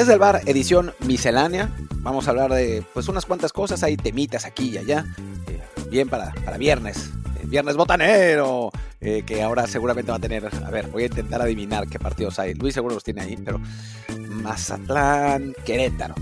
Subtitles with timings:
[0.00, 1.68] Desde el bar, edición miscelánea.
[1.96, 5.04] Vamos a hablar de pues unas cuantas cosas, hay temitas aquí y allá.
[5.46, 7.10] Eh, bien para, para viernes.
[7.38, 8.70] Eh, viernes botanero.
[9.02, 10.48] eh, que ahora seguramente va a tener.
[10.64, 12.54] A ver, voy a intentar adivinar qué partidos hay.
[12.54, 13.60] Luis seguro los tiene ahí, pero.
[14.30, 16.14] Mazatlán, Querétaro.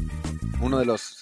[0.60, 1.17] Uno de los.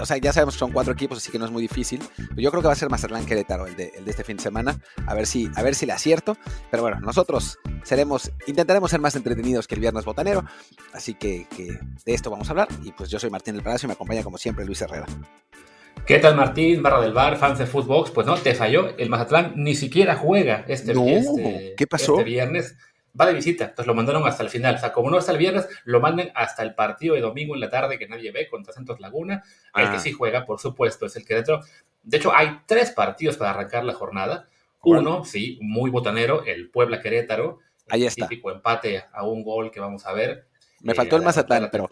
[0.00, 2.00] O sea, ya sabemos que son cuatro equipos, así que no es muy difícil.
[2.16, 4.36] Pero yo creo que va a ser Mazatlán Querétaro el de, el de este fin
[4.36, 4.78] de semana.
[5.06, 6.36] A ver si, a ver si le acierto.
[6.70, 10.44] Pero bueno, nosotros seremos, intentaremos ser más entretenidos que el viernes botanero.
[10.92, 12.68] Así que, que de esto vamos a hablar.
[12.84, 15.06] Y pues yo soy Martín del Palacio y me acompaña como siempre Luis Herrera.
[16.06, 18.10] ¿Qué tal Martín, barra del bar, fans de Footbox?
[18.12, 18.96] Pues no, te falló.
[18.96, 22.12] El Mazatlán ni siquiera juega este, No, este- ¿qué pasó?
[22.14, 22.76] este viernes.
[23.20, 24.76] Va de visita, entonces lo mandaron hasta el final.
[24.76, 27.60] O sea, como no hasta el viernes, lo mandan hasta el partido de domingo en
[27.60, 29.42] la tarde que nadie ve contra Santos Laguna.
[29.74, 29.92] El Ah.
[29.92, 31.60] que sí juega, por supuesto, es el Querétaro.
[32.02, 34.46] De hecho, hay tres partidos para arrancar la jornada.
[34.82, 37.58] Uno, sí, muy botanero, el Puebla Querétaro.
[37.88, 38.28] Ahí está.
[38.28, 40.46] Típico empate a un gol que vamos a ver.
[40.80, 41.90] Me Eh, faltó el a Mazatlán, pero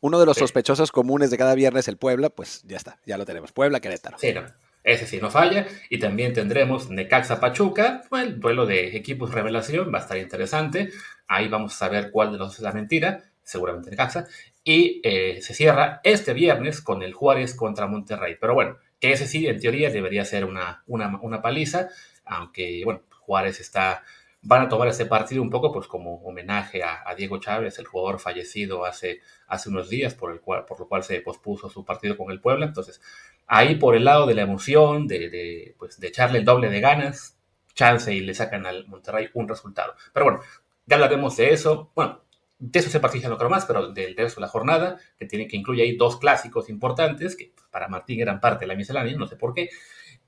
[0.00, 0.40] uno de los Sí.
[0.40, 3.50] sospechosos comunes de cada viernes, el Puebla, pues ya está, ya lo tenemos.
[3.52, 4.16] Puebla, Querétaro.
[4.18, 4.42] Sí, no.
[4.88, 5.66] Ese sí no falla.
[5.90, 10.90] Y también tendremos Necaxa Pachuca, el duelo de equipos revelación, va a estar interesante.
[11.26, 14.26] Ahí vamos a saber cuál de los es la mentira, seguramente Necaxa.
[14.64, 18.36] Y eh, se cierra este viernes con el Juárez contra Monterrey.
[18.40, 21.90] Pero bueno, que ese sí, en teoría, debería ser una, una, una paliza,
[22.24, 24.02] aunque, bueno, Juárez está...
[24.40, 28.20] Van a tomar este partido un poco pues como homenaje a, Diego Chávez, el jugador
[28.20, 32.16] fallecido hace, hace unos días, por, el cual, por lo cual se pospuso su partido
[32.16, 32.66] con el Puebla.
[32.66, 33.00] Entonces,
[33.46, 36.80] ahí por el lado de la emoción, de, de, pues, de echarle el doble de
[36.80, 37.36] ganas,
[37.74, 39.94] chance y le sacan al Monterrey un resultado.
[40.12, 40.40] Pero bueno,
[40.86, 41.90] ya hablaremos de eso.
[41.94, 42.22] Bueno,
[42.58, 45.46] de eso se participa no creo más, pero del resto de la jornada, que tiene
[45.46, 49.26] que incluye ahí dos clásicos importantes, que para Martín eran parte de la miscelánea, no
[49.26, 49.70] sé por qué,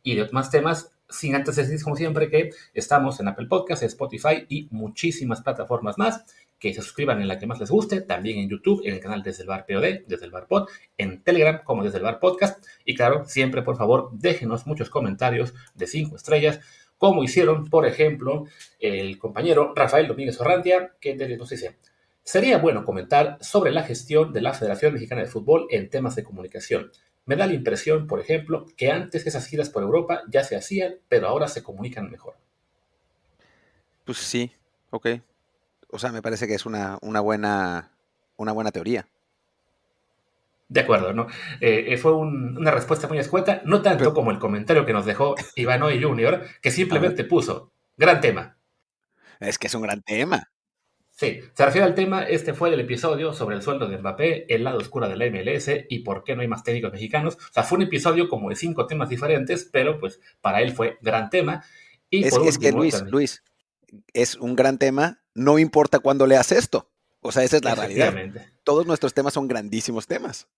[0.02, 4.46] y de más temas, sin antes decir, como siempre, que estamos en Apple Podcasts, Spotify
[4.48, 6.24] y muchísimas plataformas más.
[6.58, 9.22] Que se suscriban en la que más les guste, también en YouTube, en el canal
[9.22, 10.68] Desde el Bar POD, Desde el Bar Pod,
[10.98, 12.62] en Telegram como Desde el Bar Podcast.
[12.84, 16.60] Y claro, siempre por favor déjenos muchos comentarios de cinco estrellas,
[17.00, 18.44] como hicieron, por ejemplo,
[18.78, 21.78] el compañero Rafael Domínguez Orrantia, que nos dice,
[22.22, 26.24] sería bueno comentar sobre la gestión de la Federación Mexicana de Fútbol en temas de
[26.24, 26.90] comunicación.
[27.30, 30.96] Me da la impresión, por ejemplo, que antes esas giras por Europa ya se hacían,
[31.08, 32.34] pero ahora se comunican mejor.
[34.04, 34.50] Pues sí,
[34.90, 35.06] ok.
[35.90, 37.92] O sea, me parece que es una, una buena,
[38.36, 39.06] una buena teoría.
[40.68, 41.28] De acuerdo, ¿no?
[41.60, 44.92] Eh, eh, fue un- una respuesta muy escueta, no tanto Pero- como el comentario que
[44.92, 48.56] nos dejó Iván Hoy Jr., que simplemente puso, gran tema.
[49.38, 50.49] Es que es un gran tema.
[51.20, 54.64] Sí, se refiere al tema, este fue el episodio sobre el sueldo de Mbappé, el
[54.64, 57.34] lado oscuro de la MLS y por qué no hay más técnicos mexicanos.
[57.34, 60.96] O sea, fue un episodio como de cinco temas diferentes, pero pues para él fue
[61.02, 61.62] gran tema.
[62.08, 63.42] Y Es, por es que último, Luis, también- Luis,
[64.14, 66.88] es un gran tema, no importa cuándo leas esto.
[67.20, 68.14] O sea, esa es la realidad.
[68.64, 70.48] Todos nuestros temas son grandísimos temas.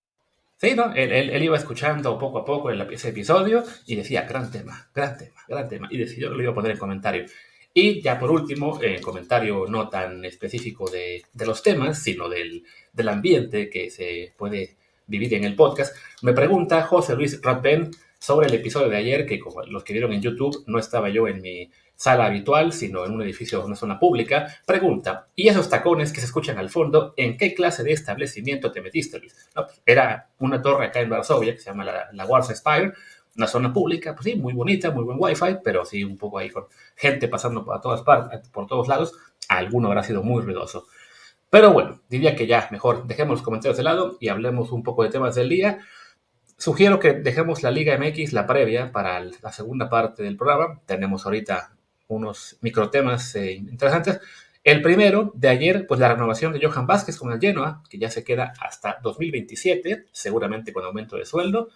[0.61, 0.93] Sí, ¿no?
[0.93, 4.89] Él, él- él iba escuchando poco a poco el- ese episodio y decía, gran tema,
[4.95, 5.89] gran tema, gran tema.
[5.91, 7.25] Y decidió que lo iba a poner en comentario.
[7.73, 12.63] Y ya por último, en comentario no tan específico de, de los temas, sino del,
[12.91, 18.47] del ambiente que se puede vivir en el podcast, me pregunta José Luis Ratben sobre
[18.47, 21.41] el episodio de ayer, que como los que vieron en YouTube, no estaba yo en
[21.41, 26.19] mi sala habitual, sino en un edificio, una zona pública, pregunta, ¿y esos tacones que
[26.19, 29.49] se escuchan al fondo, en qué clase de establecimiento te metiste, Luis?
[29.55, 32.93] No, pues, era una torre acá en Varsovia, que se llama la, la Warsaw Spire,
[33.35, 36.49] una zona pública, pues sí, muy bonita, muy buen wifi, pero sí un poco ahí
[36.49, 39.13] con gente pasando por todas partes, por todos lados,
[39.49, 40.85] alguno habrá sido muy ruidoso.
[41.49, 45.03] Pero bueno, diría que ya mejor dejemos los comentarios de lado y hablemos un poco
[45.03, 45.79] de temas del día.
[46.57, 50.81] Sugiero que dejemos la Liga MX, la previa, para la segunda parte del programa.
[50.85, 51.75] Tenemos ahorita
[52.07, 54.19] unos microtemas eh, interesantes.
[54.63, 58.09] El primero de ayer, pues la renovación de Johan Vázquez con el Genoa, que ya
[58.09, 61.69] se queda hasta 2027, seguramente con aumento de sueldo.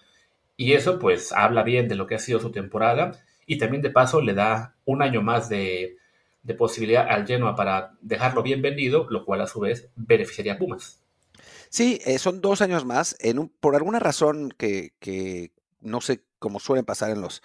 [0.57, 3.12] Y eso pues habla bien de lo que ha sido su temporada
[3.45, 5.98] y también de paso le da un año más de,
[6.42, 10.57] de posibilidad al Genoa para dejarlo bien vendido, lo cual a su vez beneficiaría a
[10.57, 11.04] Pumas.
[11.69, 13.15] Sí, eh, son dos años más.
[13.19, 17.42] En un, por alguna razón que, que no sé cómo suelen pasar en los,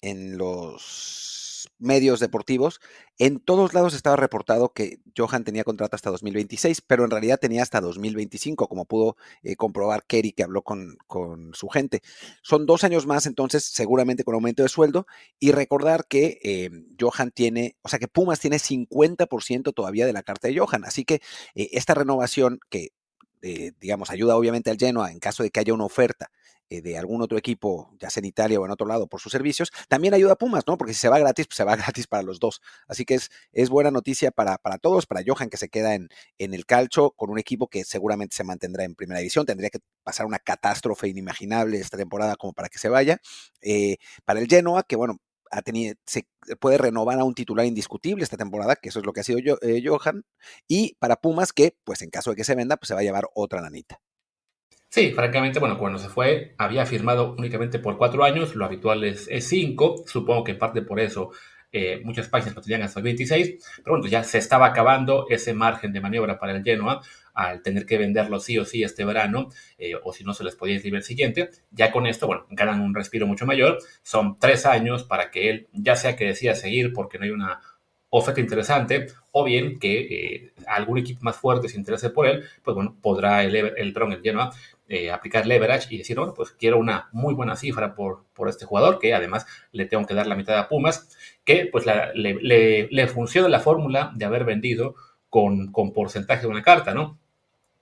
[0.00, 2.80] en los medios deportivos,
[3.18, 7.62] en todos lados estaba reportado que Johan tenía contrato hasta 2026, pero en realidad tenía
[7.62, 12.00] hasta 2025, como pudo eh, comprobar Kerry, que habló con, con, su gente.
[12.42, 15.06] Son dos años más, entonces, seguramente con aumento de sueldo.
[15.40, 20.22] Y recordar que eh, Johan tiene, o sea, que Pumas tiene 50% todavía de la
[20.22, 20.84] carta de Johan.
[20.84, 21.14] Así que
[21.54, 22.90] eh, esta renovación que
[23.80, 26.32] digamos, ayuda obviamente al Genoa en caso de que haya una oferta
[26.70, 29.32] eh, de algún otro equipo, ya sea en Italia o en otro lado, por sus
[29.32, 30.76] servicios, también ayuda a Pumas, ¿no?
[30.76, 32.60] Porque si se va gratis, pues se va gratis para los dos.
[32.86, 36.08] Así que es, es buena noticia para, para todos, para Johan que se queda en,
[36.38, 39.46] en el calcho con un equipo que seguramente se mantendrá en primera división.
[39.46, 43.18] Tendría que pasar una catástrofe inimaginable esta temporada como para que se vaya.
[43.62, 45.18] Eh, para el Genoa, que bueno,
[45.50, 46.26] ha tenido, se
[46.60, 49.38] puede renovar a un titular indiscutible esta temporada, que eso es lo que ha sido
[49.38, 50.24] yo, eh, Johan,
[50.66, 53.04] y para Pumas, que pues en caso de que se venda, pues se va a
[53.04, 54.00] llevar otra lanita.
[54.90, 59.28] Sí, francamente, bueno, cuando se fue había firmado únicamente por cuatro años, lo habitual es,
[59.46, 61.30] cinco, supongo que en parte por eso
[61.72, 65.52] eh, muchas páginas lo tenían hasta el 26, pero bueno, ya se estaba acabando ese
[65.52, 67.02] margen de maniobra para el Genoa
[67.34, 70.56] al tener que venderlo sí o sí este verano, eh, o si no se les
[70.56, 74.64] podía inscribir el siguiente, ya con esto, bueno, ganan un respiro mucho mayor, son tres
[74.66, 77.60] años para que él, ya sea que decida seguir porque no hay una
[78.10, 82.74] oferta interesante, o bien que eh, algún equipo más fuerte se interese por él, pues
[82.74, 84.50] bueno, podrá el, el, el Genoa
[84.90, 88.64] eh, aplicar leverage y decir, bueno, pues quiero una muy buena cifra por, por este
[88.64, 91.14] jugador, que además le tengo que dar la mitad a Pumas,
[91.44, 94.94] que pues le, le, funciona la fórmula de haber vendido
[95.28, 97.18] con, con porcentaje de una carta, ¿no?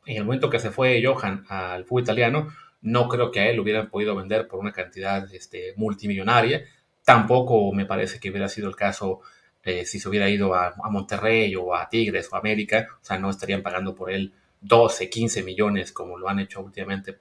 [0.05, 2.49] En el momento que se fue Johan al fútbol italiano,
[2.83, 6.65] no creo que a él hubieran podido vender por una cantidad este, multimillonaria.
[7.05, 9.21] Tampoco me parece que hubiera sido el caso
[9.63, 12.89] eh, si se hubiera ido a, a, Monterrey o a Tigres o a América.
[13.01, 17.19] O sea, no estarían pagando por él 12, 15 millones como lo han hecho últimamente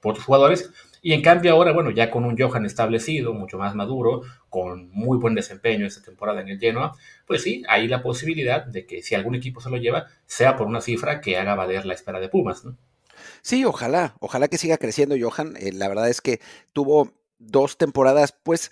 [0.00, 0.70] por otros jugadores.
[1.00, 5.18] Y en cambio ahora, bueno, ya con un Johan establecido, mucho más maduro, con muy
[5.18, 6.96] buen desempeño esta temporada en el Genoa,
[7.26, 10.66] pues sí, hay la posibilidad de que si algún equipo se lo lleva, sea por
[10.66, 12.76] una cifra que haga valer la espera de Pumas, ¿no?
[13.42, 15.56] Sí, ojalá, ojalá que siga creciendo Johan.
[15.58, 16.40] Eh, la verdad es que
[16.72, 18.70] tuvo dos temporadas, pues,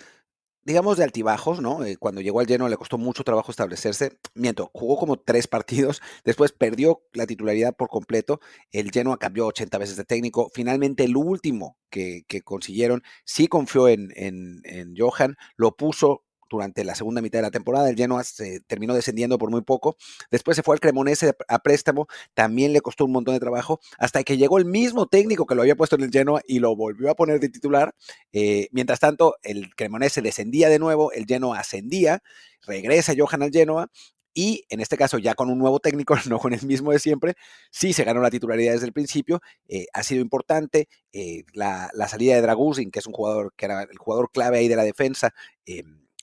[0.65, 1.85] digamos, de altibajos, ¿no?
[1.85, 4.19] Eh, cuando llegó al lleno le costó mucho trabajo establecerse.
[4.35, 8.41] Miento, jugó como tres partidos, después perdió la titularidad por completo.
[8.71, 10.51] El lleno cambió 80 veces de técnico.
[10.55, 16.25] Finalmente, el último que, consiguieron sí confió en, en, en Johan, lo puso
[16.57, 17.89] durante la segunda mitad de la temporada.
[17.89, 19.97] El Genoa se terminó descendiendo por muy poco.
[20.31, 22.07] Después se fue al Cremonese a préstamo.
[22.35, 23.81] También le costó un montón de trabajo.
[23.99, 26.77] Hasta que llegó el mismo técnico que lo había puesto en el Genoa y lo
[26.77, 27.95] volvió a poner de titular.
[28.33, 31.13] Eh, mientras tanto, el Cremonese descendía de nuevo.
[31.13, 32.23] El Genoa ascendía.
[32.65, 33.91] Regresa Johan al Genoa
[34.35, 37.35] y en este caso ya con un nuevo técnico, no con el mismo de siempre,
[37.71, 42.35] sí se ganó la titularidad desde el principio, eh, ha sido importante, eh, la, salida
[42.35, 45.35] de Dragusin, que es un jugador que era el jugador clave ahí de la defensa,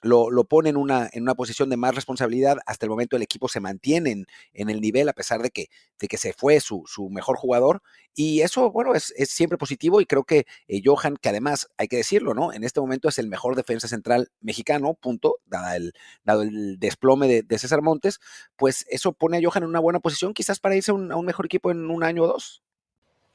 [0.01, 2.57] lo, lo, pone en una, en una posición de más responsabilidad.
[2.65, 5.67] Hasta el momento el equipo se mantiene en, el nivel a pesar de que,
[5.99, 7.81] de que se fue su, su mejor jugador.
[8.15, 11.87] Y eso, bueno, es, es siempre positivo y creo que eh, Johan, que además hay
[11.87, 12.53] que decirlo, ¿no?
[12.53, 15.93] En este momento es el mejor defensa central mexicano, punto, dado el,
[16.23, 18.19] dado el desplome de, César Montes,
[18.55, 21.45] pues eso pone a Johan en una buena posición quizás para irse a un mejor
[21.45, 22.63] equipo en un año o dos.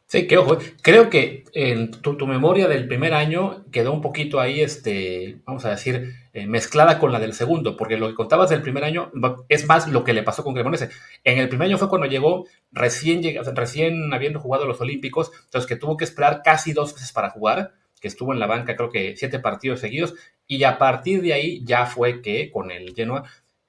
[0.07, 4.61] Sí, que ojo, creo que en tu, memoria del primer año quedó un poquito ahí,
[4.61, 8.63] este, vamos a decir, eh, mezclada con la del segundo, porque lo que contabas del
[8.63, 9.11] primer año
[9.49, 10.91] es más lo que le pasó con Cremonese.
[11.25, 13.23] En el primer año fue cuando llegó recién,
[13.57, 17.73] recién habiendo jugado los Olímpicos, entonces que tuvo que esperar casi dos veces para jugar,
[18.01, 20.15] que estuvo en la banca creo que siete partidos seguidos,
[20.47, 23.25] y a partir de ahí ya fue que con el Genoa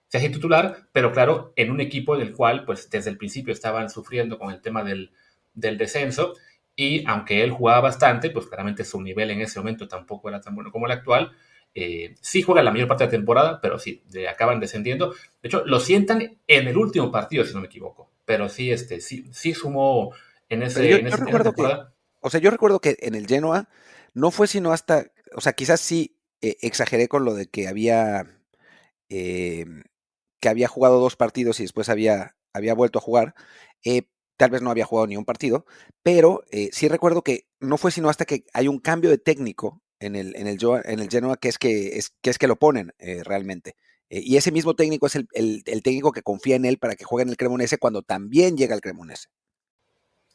[0.10, 3.90] se hacía titular, pero claro, en un equipo del cual pues desde el principio estaban
[3.90, 5.12] sufriendo con el tema del
[5.56, 6.34] del descenso
[6.76, 10.56] y aunque él jugaba bastante, pues claramente su nivel en ese momento tampoco era tan
[10.56, 11.32] bueno como el actual.
[11.74, 15.12] Eh, sí juega la mayor parte de la temporada, pero sí, acaban descendiendo.
[15.42, 18.12] De hecho, lo sientan en el último partido, si no me equivoco.
[18.26, 20.14] Pero sí, este, sí, sí sumó
[20.50, 21.94] en ese, en temporada.
[22.20, 23.70] o sea, yo recuerdo que en el Genoa
[24.14, 28.26] no fue sino hasta, o sea, quizás sí eh, exageré con lo de que había
[29.10, 29.66] eh,
[30.40, 33.36] que había jugado dos partidos y después había, había vuelto a jugar.
[34.38, 35.66] Tal vez no había jugado ni un partido,
[36.04, 39.82] pero eh, sí recuerdo que no fue sino hasta que hay un cambio de técnico
[40.00, 42.58] en el, en el, en el Genoa que es que, es, que, es que lo
[42.58, 43.76] ponen eh, realmente.
[44.10, 47.24] Eh, y ese mismo técnico es el, técnico que confía en él para que juegue
[47.24, 49.30] en el Cremonese cuando también llega el Cremonese.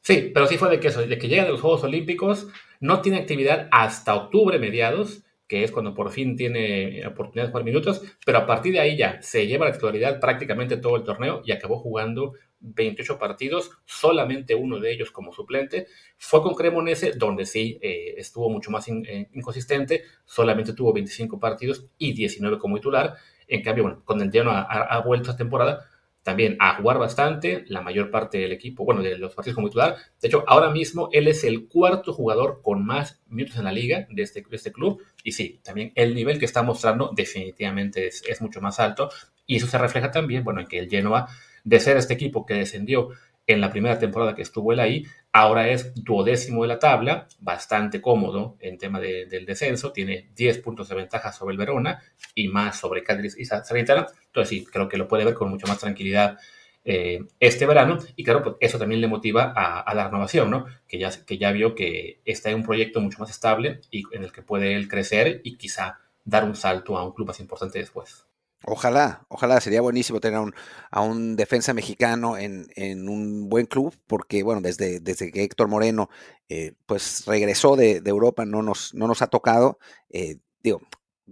[0.03, 2.49] Sí, pero sí fue de que eso, de que llega de los Juegos Olímpicos,
[2.81, 7.65] no tiene actividad hasta octubre mediados, que es cuando por fin tiene oportunidad de jugar
[7.65, 11.43] minutos, pero a partir de ahí ya se lleva la titularidad prácticamente todo el torneo
[11.45, 15.89] y acabó jugando 28 partidos, solamente uno de ellos como suplente.
[16.19, 21.85] Fue con Cremonese, donde sí eh, estuvo mucho más eh, inconsistente, solamente tuvo 25 partidos
[21.99, 23.17] y 19 como titular.
[23.49, 25.85] En cambio, bueno, con el lleno ha, vuelto a temporada
[26.23, 29.97] también a jugar bastante, la mayor parte del equipo, bueno, de los partidos como titular.
[30.21, 34.07] De hecho, ahora mismo él es el cuarto jugador con más minutos en la liga
[34.11, 35.03] de este, de este club.
[35.25, 39.11] Y sí, también el nivel que está mostrando definitivamente es, es mucho más alto.
[39.47, 41.29] Y eso se refleja también, bueno, en que el Genoa
[41.65, 43.11] de ser este equipo que descendió
[43.53, 45.05] en la primera temporada que estuvo él ahí.
[45.33, 50.89] Ahora es duodécimo de la tabla, bastante cómodo en tema del descenso, tiene 10 puntos
[50.89, 52.03] de ventaja sobre el Verona
[52.35, 54.07] y más sobre Cádiz y Salernitana.
[54.27, 56.39] Entonces sí, creo que lo puede ver con mucho más tranquilidad
[56.83, 60.67] eh, este verano y claro, pues eso también le motiva a, la renovación, ¿no?
[60.89, 64.25] Que ya, que ya vio que está en un proyecto mucho más estable y en
[64.25, 67.79] el que puede él crecer y quizá dar un salto a un club más importante
[67.79, 68.27] después.
[68.67, 70.55] Ojalá, ojalá, sería buenísimo tener a un,
[70.91, 75.69] a un defensa mexicano en, en, un buen club, porque bueno, desde, desde que Héctor
[75.69, 76.11] Moreno
[76.51, 79.79] eh, pues regresó de, Europa no nos, no nos ha tocado,
[80.11, 80.83] eh, digo,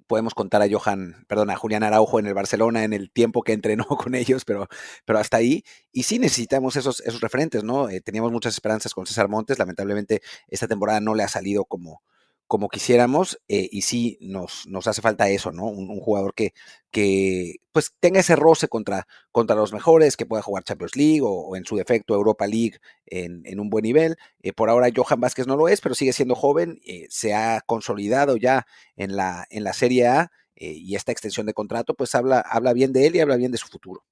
[0.07, 3.53] podemos contar a Johan, perdón, a Julián Araujo en el Barcelona en el tiempo que
[3.53, 4.69] entrenó con ellos, pero,
[5.05, 5.65] pero hasta ahí.
[5.93, 7.89] Y sí necesitamos esos, esos referentes, ¿no?
[7.91, 12.03] Eh, teníamos muchas esperanzas con César Montes, lamentablemente esta temporada no le ha salido como,
[12.49, 15.67] como quisiéramos eh, y sí nos, nos hace falta eso, ¿no?
[15.67, 16.55] Un, jugador que,
[16.91, 21.55] que pues tenga ese roce contra, contra los mejores, que pueda jugar Champions League o,
[21.57, 24.17] en su defecto Europa League en, en un buen nivel.
[24.43, 27.61] Eh, por ahora Johan Vázquez no lo es, pero sigue siendo joven, eh, se ha
[27.67, 32.41] consolidado ya en la, en la Serie A y esta extensión de contrato pues habla,
[32.41, 34.03] habla bien de él y habla bien de su futuro.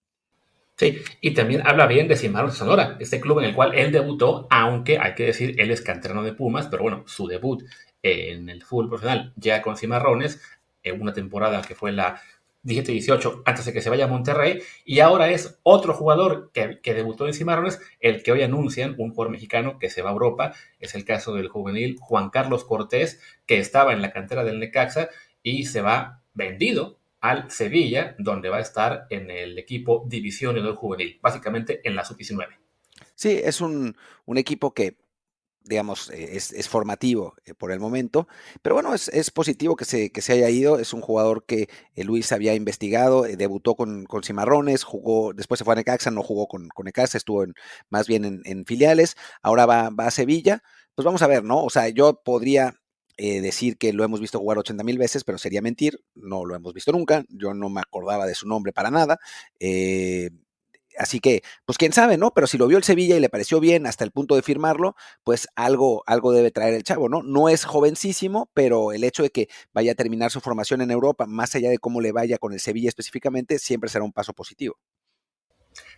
[0.76, 4.46] Sí, y también habla bien de Cimarrones Sonora, este club en el cual él debutó,
[4.50, 7.64] aunque hay que decir, él es canterano de Pumas, pero bueno, su debut
[8.06, 10.40] en el fútbol profesional ya con Cimarrones,
[10.82, 12.20] en una temporada que fue la
[12.66, 17.26] 17-18 antes de que se vaya a Monterrey, y ahora es otro jugador que, debutó
[17.26, 20.94] en Cimarrones, el que hoy anuncian, un jugador mexicano que se va a Europa, es
[20.94, 25.08] el caso del juvenil Juan Carlos Cortés, que estaba en la cantera del Necaxa
[25.42, 30.74] y se va vendido al Sevilla, donde va a estar en el equipo División del
[30.74, 32.48] Juvenil, básicamente en la sub-19.
[33.14, 33.96] Sí, es un,
[34.26, 34.96] un equipo que
[35.66, 38.28] digamos, eh, es, formativo eh, por el momento.
[38.62, 40.78] Pero bueno, es, positivo que se, que se, haya ido.
[40.78, 45.64] Es un jugador que eh, Luis había investigado, debutó con, con, Cimarrones, jugó, después se
[45.64, 47.54] fue a Necaxa, no jugó con, con Necaxa, estuvo en,
[47.90, 49.16] más bien en, filiales.
[49.42, 50.62] Ahora va, va, a Sevilla.
[50.94, 51.62] Pues vamos a ver, ¿no?
[51.64, 52.74] O sea, yo podría
[53.18, 56.74] decir que lo hemos visto jugar 80 mil veces, pero sería mentir, no lo hemos
[56.74, 59.18] visto nunca, yo no me acordaba de su nombre para nada,
[60.98, 62.32] así que, pues quién sabe, ¿no?
[62.32, 64.94] Pero si lo vio el Sevilla y le pareció bien hasta el punto de firmarlo,
[65.24, 67.22] pues algo, algo debe traer el chavo, ¿no?
[67.22, 71.26] No es jovencísimo, pero el hecho de que vaya a terminar su formación en Europa,
[71.26, 74.76] más allá de cómo le vaya con el Sevilla específicamente, siempre será un paso positivo.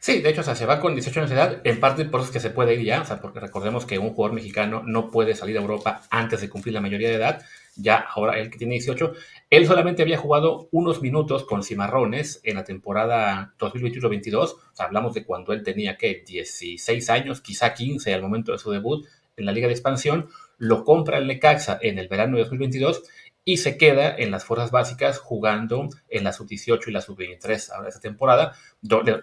[0.01, 2.21] Sí, de hecho, o sea, se va con 18 años de edad, en parte por
[2.21, 4.83] eso es que se puede ir ya, o sea, porque recordemos que un jugador mexicano
[4.85, 7.43] no puede salir a Europa antes de cumplir la mayoría de edad,
[7.77, 9.13] ya ahora él que tiene 18,
[9.51, 15.15] él solamente había jugado unos minutos con Cimarrones en la temporada 2021-22, o sea, hablamos
[15.15, 16.23] de cuando él tenía, ¿qué?
[16.27, 19.07] 16 años, quizá 15 al momento de su debut
[19.37, 23.03] en la Liga de Expansión, lo compra el Necaxa en el verano de 2022
[23.49, 27.89] y se queda en las fuerzas básicas jugando en la sub-18 y la sub-23 ahora
[27.89, 28.53] esta temporada,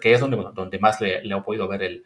[0.01, 2.03] que es donde, donde más le, he podido ver el,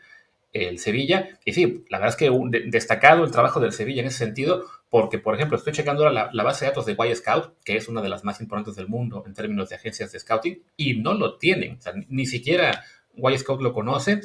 [0.53, 1.39] el, Sevilla.
[1.45, 2.31] Y sí, la verdad es que
[2.67, 6.43] destacado el trabajo del Sevilla en ese sentido, porque, por ejemplo, estoy checando ahora la,
[6.43, 9.23] base de datos de Y Scout, que es una de las más importantes del mundo
[9.25, 12.83] en términos de agencias de scouting, y no lo tienen, ni siquiera
[13.15, 14.21] Y Scout lo conoce,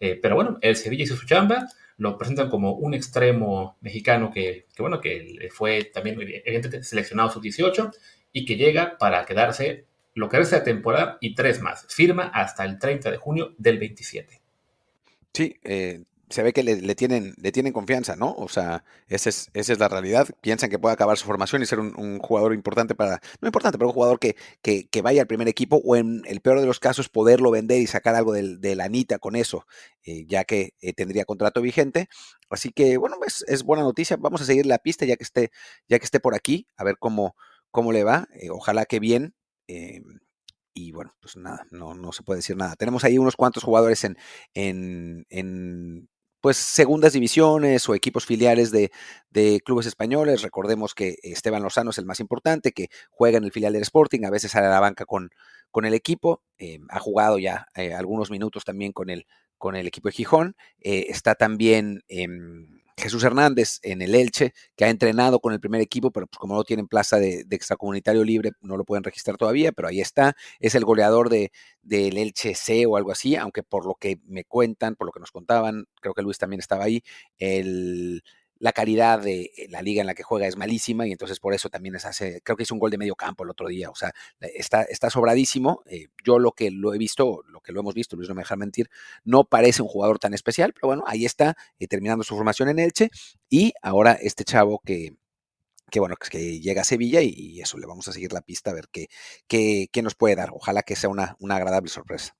[0.00, 1.66] eh, pero bueno, el Sevilla hizo su chamba,
[1.98, 7.90] lo presentan como un extremo mexicano que, bueno, que fue también evidentemente seleccionado sub-18
[8.32, 11.86] y que llega para quedarse lo que resta de temporada y tres más.
[11.88, 14.40] Firma hasta el 30 de junio del 27.
[15.34, 18.32] Sí, eh, se ve que le, tienen, le tienen confianza, ¿no?
[18.32, 20.26] O sea, esa es, esa es la realidad.
[20.40, 23.88] Piensan que puede acabar su formación y ser un, jugador importante para, no importante, pero
[23.88, 27.10] un jugador que, que, vaya al primer equipo o en el peor de los casos
[27.10, 29.66] poderlo vender y sacar algo de, la anita con eso,
[30.02, 32.08] eh, ya que eh, tendría contrato vigente.
[32.48, 34.16] Así que, bueno, es, es, buena noticia.
[34.18, 35.50] Vamos a seguir la pista ya que esté,
[35.88, 37.36] ya que esté por aquí, a ver cómo,
[37.70, 38.26] cómo le va.
[38.50, 39.35] Ojalá que bien
[39.66, 42.76] y bueno, pues nada, no, no se puede decir nada.
[42.76, 44.16] Tenemos ahí unos cuantos jugadores en,
[44.54, 46.08] en, en
[46.46, 48.90] pues segundas divisiones o equipos filiales de,
[49.64, 50.42] clubes españoles.
[50.42, 54.24] Recordemos que Esteban Lozano es el más importante, que juega en el filial del Sporting,
[54.24, 55.30] a veces sale a la banca con,
[55.72, 59.26] con el equipo, eh, ha jugado ya eh, algunos minutos también con el,
[59.58, 62.04] con el equipo de Gijón, eh, está también...
[62.98, 66.54] Jesús Hernández en el Elche, que ha entrenado con el primer equipo, pero pues como
[66.54, 70.34] no tienen plaza de, extracomunitario libre, no lo pueden registrar todavía, pero ahí está.
[70.60, 74.44] Es el goleador de, del Elche C o algo así, aunque por lo que me
[74.44, 77.02] cuentan, por lo que nos contaban, creo que Luis también estaba ahí,
[77.38, 78.22] el
[78.58, 81.54] la calidad de eh, la liga en la que juega es malísima y entonces por
[81.54, 83.90] eso también es hace, creo que hizo un gol de medio campo el otro día,
[83.90, 85.82] o sea, está, está sobradísimo.
[85.86, 88.42] Eh, yo lo que lo he visto, lo que lo hemos visto, Luis no me
[88.42, 88.88] deja mentir,
[89.24, 92.78] no parece un jugador tan especial, pero bueno, ahí está, eh, terminando su formación en
[92.78, 93.10] Elche
[93.48, 95.16] y ahora este chavo que,
[95.90, 98.74] que bueno, que llega a Sevilla y, eso, le vamos a seguir la pista a
[98.74, 99.08] ver qué,
[99.46, 100.50] qué, qué, nos puede dar.
[100.52, 102.36] Ojalá que sea una, una agradable sorpresa.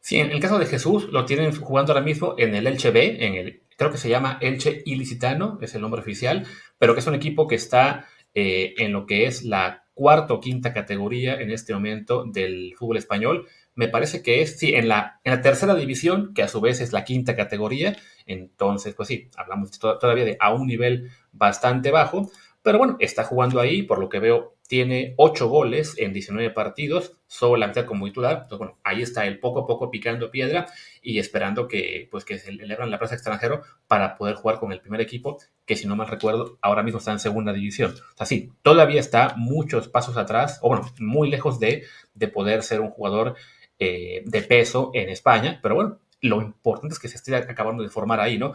[0.00, 3.24] Sí, en el caso de Jesús lo tienen jugando ahora mismo en el Elche B,
[3.24, 6.46] en el, creo que se llama Elche Ilicitano, es el nombre oficial,
[6.76, 10.40] pero que es un equipo que está eh, en lo que es la cuarta o
[10.40, 13.46] quinta categoría en este momento del fútbol español.
[13.74, 16.82] Me parece que es, sí, en la, en la tercera división, que a su vez
[16.82, 17.96] es la quinta categoría.
[18.26, 22.30] Entonces, pues sí, hablamos todavía de a un nivel bastante bajo,
[22.62, 27.16] pero bueno, está jugando ahí, por lo que veo, tiene 8 goles en 19 partidos,
[27.26, 28.34] solo la mitad como titular.
[28.34, 30.66] Entonces, bueno, ahí está él poco a poco picando piedra
[31.02, 34.70] y esperando que, pues, que se le abran la plaza extranjero para poder jugar con
[34.70, 37.90] el primer equipo, que si no mal recuerdo, ahora mismo está en segunda división.
[37.90, 41.82] O sea, sí, todavía está muchos pasos atrás, o bueno, muy lejos de,
[42.14, 43.34] de poder ser un jugador
[43.80, 47.88] eh, de peso en España, pero bueno, lo importante es que se esté acabando de
[47.88, 48.52] formar ahí, ¿no?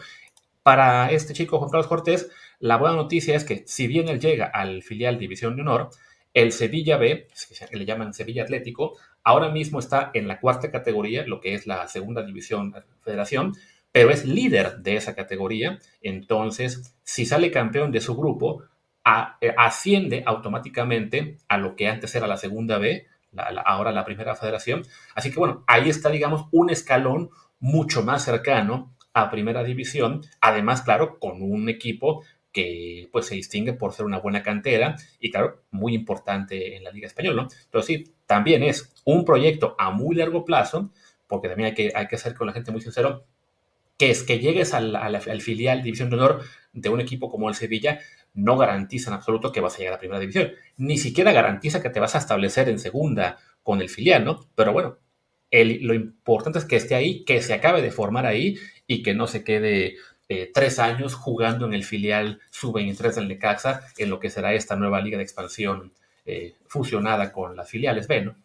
[0.65, 4.47] Para este chico Juan Carlos Cortés, la buena noticia es que si bien él llega
[4.47, 5.91] al filial División de Honor,
[6.33, 7.27] el Sevilla B,
[7.69, 11.67] que le llaman Sevilla Atlético, ahora mismo está en la cuarta categoría, lo que es
[11.67, 13.53] la segunda división federación,
[13.91, 15.77] pero es líder de esa categoría.
[16.01, 18.63] Entonces, si sale campeón de su grupo,
[19.41, 23.05] eh, asciende automáticamente a lo que antes era la segunda B,
[23.65, 24.81] ahora la primera federación.
[25.13, 27.29] Así que bueno, ahí está, digamos, un escalón
[27.59, 33.73] mucho más cercano a primera división, además, claro, con un equipo que pues se distingue
[33.73, 37.49] por ser una buena cantera y claro, muy importante en la Liga Española, ¿no?
[37.63, 40.91] Entonces sí, también es un proyecto a muy largo plazo,
[41.27, 43.25] porque también hay que, hay que ser con la gente muy sincero,
[43.97, 46.41] que es que llegues al, al, filial División de Honor
[46.73, 47.99] de un equipo como el Sevilla,
[48.33, 50.51] no garantiza en absoluto que vas a llegar a primera división.
[50.75, 54.41] Ni siquiera garantiza que te vas a establecer en segunda con el filial, ¿no?
[54.55, 54.97] Pero bueno,
[55.51, 59.27] lo importante es que esté ahí, que se acabe de formar ahí y que no
[59.27, 59.95] se quede
[60.27, 64.75] eh, tres años jugando en el filial sub-23 del Necaxa, en lo que será esta
[64.75, 65.93] nueva liga de expansión
[66.25, 68.35] eh, fusionada con las filiales B, ¿no?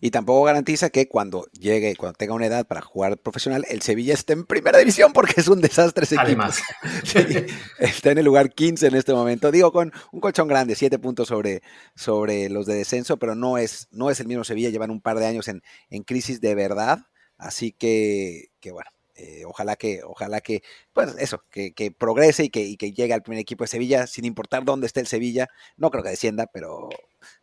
[0.00, 4.14] Y tampoco garantiza que cuando llegue, cuando tenga una edad para jugar profesional, el Sevilla
[4.14, 6.60] esté en primera división porque es un desastre ese Además.
[7.78, 9.50] está en el lugar 15 en este momento.
[9.50, 11.62] Digo, con un colchón grande, siete puntos sobre,
[11.94, 14.70] sobre los de descenso, pero no es, no es el mismo Sevilla.
[14.70, 17.06] Llevan un par de años en, en crisis de verdad.
[17.38, 20.62] Así que, que bueno, eh, ojalá que, ojalá que,
[20.92, 24.86] pues eso, que, progrese y que, llegue al primer equipo de Sevilla, sin importar dónde
[24.86, 25.48] esté el Sevilla.
[25.76, 26.88] No creo que descienda, pero,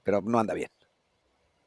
[0.04, 0.70] pero no anda bien.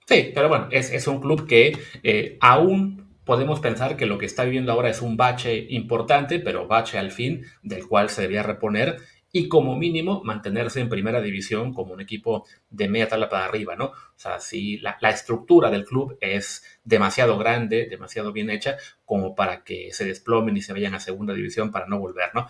[0.08, 4.44] Sí, pero bueno, es, un club que eh, aún podemos pensar que lo que está
[4.44, 8.98] viviendo ahora es un bache importante, pero bache al fin, del cual se debía reponer
[9.32, 13.74] y como mínimo mantenerse en primera división como un equipo de media tabla para arriba,
[13.74, 13.86] ¿no?
[13.86, 19.64] O sea, si la, estructura del club es demasiado grande, demasiado bien hecha, como para
[19.64, 22.46] que se desplomen y se vayan a segunda división para no volver, ¿no?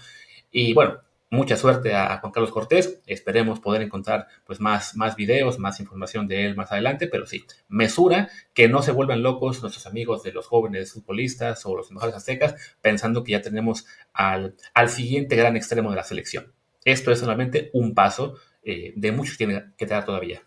[0.50, 3.00] Y bueno, mucha suerte a Juan Carlos Cortés.
[3.06, 7.44] Esperemos poder encontrar pues más, más videos, más información de él más adelante, pero sí,
[7.68, 12.14] mesura que no se vuelvan locos nuestros amigos de los jóvenes futbolistas o los mejores
[12.14, 16.52] aztecas pensando que ya tenemos al, al siguiente gran extremo de la selección.
[16.84, 20.42] Esto es solamente un paso eh, de muchos que tienen que dar todavía.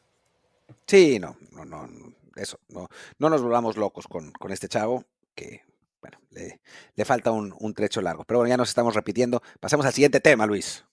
[0.86, 1.88] Sí, no, no, no,
[2.36, 2.88] eso, no,
[3.18, 5.62] no nos volvamos locos con, este chavo, que,
[6.02, 8.24] bueno, le, falta un, trecho largo.
[8.26, 9.42] Pero bueno, ya nos estamos repitiendo.
[9.60, 10.86] Pasemos al siguiente tema, Luis.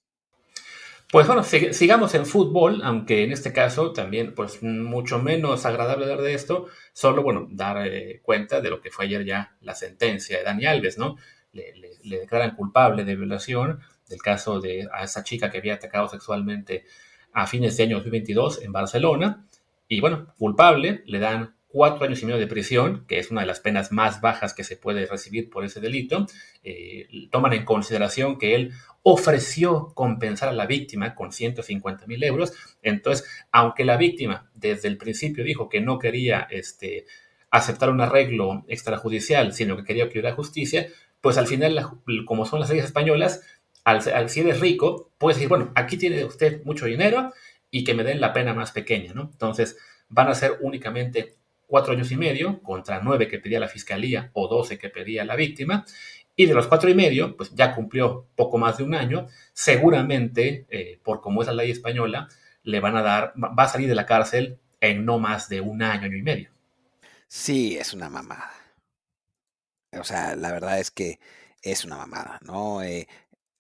[1.11, 6.23] Pues bueno, sigamos en fútbol, aunque en este caso también, pues mucho menos agradable hablar
[6.23, 10.39] de esto, solo, bueno, dar eh, cuenta de lo que fue ayer ya la sentencia
[10.39, 11.17] de Dani Alves, ¿no?
[11.53, 16.09] Le, le declaran culpable de violación, del caso de a esa chica que había atacado
[16.09, 16.85] sexualmente
[17.33, 19.47] a fines de año 2022 en Barcelona.
[19.89, 23.47] Y bueno, culpable, le dan cuatro años y medio de prisión, que es una de
[23.47, 26.27] las penas más bajas que se puede recibir por ese delito.
[26.63, 32.53] Eh, toman en consideración que él ofreció compensar a la víctima con 150 mil euros.
[32.83, 37.07] Entonces, aunque la víctima desde el principio dijo que no quería este,
[37.51, 40.89] aceptar un arreglo extrajudicial, sino que quería que hubiera justicia,
[41.21, 43.43] pues al final, como son las leyes españolas,
[43.85, 47.33] al, si eres rico, puedes decir, bueno, aquí tiene usted mucho dinero
[47.71, 49.31] y que me den la pena más pequeña, ¿no?
[49.33, 49.77] Entonces,
[50.09, 54.49] van a ser únicamente cuatro años y medio contra nueve que pedía la fiscalía o
[54.49, 55.85] doce que pedía la víctima.
[56.35, 59.27] Y de los cuatro y medio, pues ya cumplió poco más de un año.
[59.55, 62.29] Seguramente, eh, por como es la ley española,
[62.63, 65.83] le van a dar, va a salir de la cárcel en no más de un
[65.83, 66.51] año, año y medio.
[67.29, 68.53] Sí, es una mamada.
[69.99, 71.19] O sea, la verdad es que
[71.63, 72.83] es una mamada, ¿no?
[72.83, 73.09] Eh,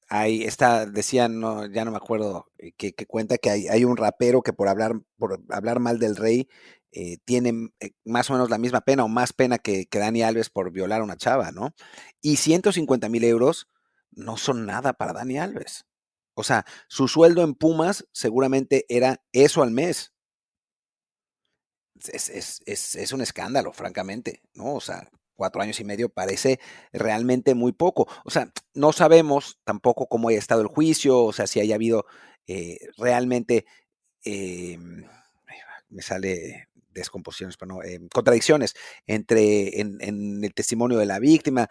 [0.08, 3.96] hay esta, decían, no, ya no me acuerdo, eh, que, cuenta que hay, hay, un
[3.96, 6.48] rapero que por hablar, por hablar mal del rey
[6.98, 10.48] eh, tiene eh, más o menos la misma pena o más pena que, Dani Alves
[10.48, 11.74] por violar a una chava, ¿no?
[12.22, 13.68] Y 150 mil euros
[14.12, 15.84] no son nada para Dani Alves.
[16.32, 20.14] O sea, su sueldo en Pumas seguramente era eso al mes.
[22.14, 24.76] Es, es, es, es un escándalo, francamente, ¿no?
[24.76, 26.60] O sea, cuatro años y medio parece
[26.94, 28.08] realmente muy poco.
[28.24, 32.06] O sea, no sabemos tampoco cómo haya estado el juicio, o sea, si haya habido
[32.46, 33.66] eh, realmente,
[34.24, 34.78] eh,
[35.88, 36.68] me sale
[37.00, 38.74] descomposiciones, pero no, eh, contradicciones
[39.06, 39.98] entre en,
[40.44, 41.68] el testimonio de la víctima,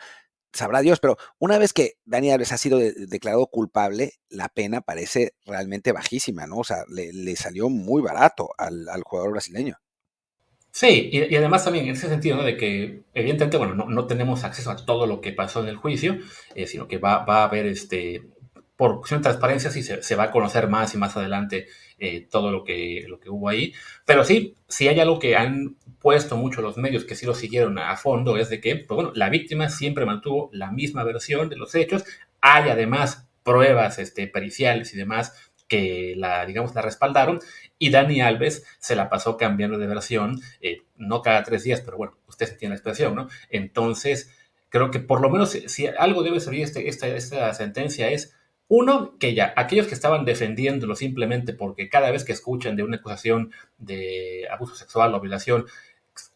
[0.54, 4.82] sabrá Dios, pero una vez que Dani Alves ha sido de, declarado culpable, la pena
[4.82, 6.58] parece realmente bajísima, ¿no?
[6.58, 9.78] O sea, le, salió muy barato al, jugador brasileño.
[10.72, 12.44] Sí, y, y, además también en ese sentido, ¿no?
[12.44, 15.78] De que evidentemente, bueno, no, no, tenemos acceso a todo lo que pasó en el
[15.78, 16.18] juicio,
[16.54, 18.24] eh, sino que va, va, a haber, este,
[18.76, 22.52] por cuestión de transparencia, sí se, va a conocer más y más adelante eh, todo
[22.52, 23.74] lo que, lo que hubo ahí.
[24.06, 27.80] Pero sí, sí hay algo que han puesto mucho los medios que sí lo siguieron
[27.80, 31.56] a fondo, es de que, pues bueno, la víctima siempre mantuvo la misma versión de
[31.56, 32.04] los hechos.
[32.42, 35.34] Hay además pruebas este, periciales y demás
[35.68, 37.40] que la, digamos, la respaldaron,
[37.80, 41.98] y Dani Alves se la pasó cambiando de versión, eh, no cada tres días, pero
[41.98, 43.30] bueno, usted se tiene la expresión, ¿no?
[43.50, 44.32] Entonces,
[44.70, 48.36] creo que por lo menos si algo debe servir este, esta, esta sentencia es,
[48.68, 52.98] uno, que ya aquellos que estaban defendiéndolo simplemente porque cada vez que escuchan de una
[52.98, 55.66] acusación de abuso sexual o violación,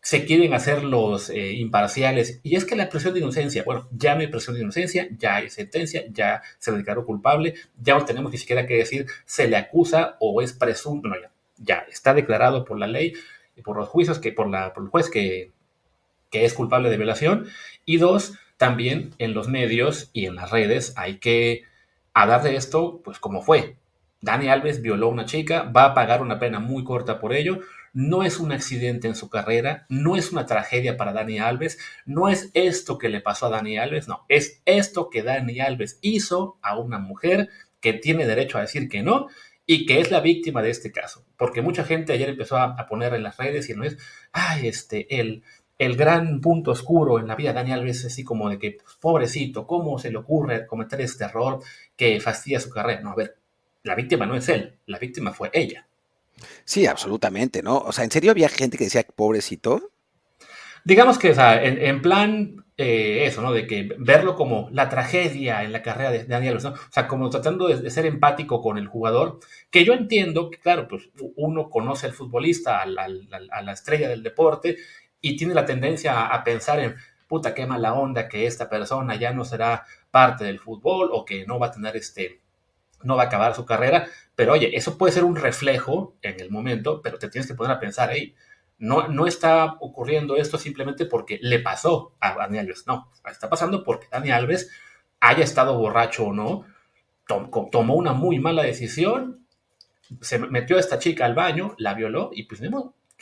[0.02, 2.40] se quieren hacer los eh, imparciales.
[2.44, 5.38] Y es que la presión de inocencia, bueno, ya no hay presión de inocencia, ya
[5.38, 9.58] hay sentencia, ya se declaró culpable, ya no tenemos ni siquiera que decir se le
[9.58, 13.14] acusa o es presunto, no, ya, ya está declarado por la ley
[13.56, 15.52] y por los juicios, que por, la, por el juez que,
[16.30, 17.48] que es culpable de violación.
[17.86, 21.64] Y dos, también en los medios y en las redes hay que
[22.14, 23.78] hablar de esto, pues como fue.
[24.22, 27.60] Dani Alves violó a una chica, va a pagar una pena muy corta por ello,
[27.94, 32.28] no es un accidente en su carrera, no es una tragedia para Dani Alves, no
[32.28, 36.58] es esto que le pasó a Dani Alves, no, es esto que Dani Alves hizo
[36.62, 39.28] a una mujer que tiene derecho a decir que no
[39.66, 41.26] y que es la víctima de este caso.
[41.38, 43.98] Porque mucha gente ayer empezó a, poner en las redes y no es,
[44.32, 45.44] ay, este, el,
[45.78, 48.78] el gran punto oscuro en la vida de Dani Alves es así como de que,
[48.84, 51.62] pues, pobrecito, ¿cómo se le ocurre cometer este error
[52.00, 53.02] que fastidia su carrera?
[53.02, 53.36] No, a ver,
[53.84, 55.86] la víctima no es él, la víctima fue ella.
[56.64, 57.78] Sí, absolutamente, ¿no?
[57.78, 59.92] O sea, ¿en serio había gente que decía pobrecito?
[60.86, 63.52] Digamos que, o sea, en, en plan, eh, eso, ¿no?
[63.52, 66.72] De que verlo como la tragedia en la carrera de Daniel Alves, ¿no?
[66.72, 70.58] O sea, como tratando de, de, ser empático con el jugador, que yo entiendo que,
[70.58, 73.10] claro, pues uno conoce al futbolista, a la,
[73.52, 74.78] a la estrella del deporte,
[75.20, 76.96] y tiene la tendencia a, a pensar en,
[77.28, 81.46] puta, qué mala onda que esta persona ya no será parte del fútbol o que
[81.46, 82.42] no va a tener este,
[83.04, 86.50] no va a acabar su carrera, pero oye, eso puede ser un reflejo en el
[86.50, 88.36] momento, pero te tienes que poner a pensar ahí.
[88.78, 93.84] No, no está ocurriendo esto simplemente porque le pasó a Dani Alves, no, está pasando
[93.84, 94.72] porque Dani Alves
[95.20, 96.66] haya estado borracho o no,
[97.28, 99.46] tom, tomó una muy mala decisión,
[100.22, 102.62] se metió a esta chica al baño, la violó y pues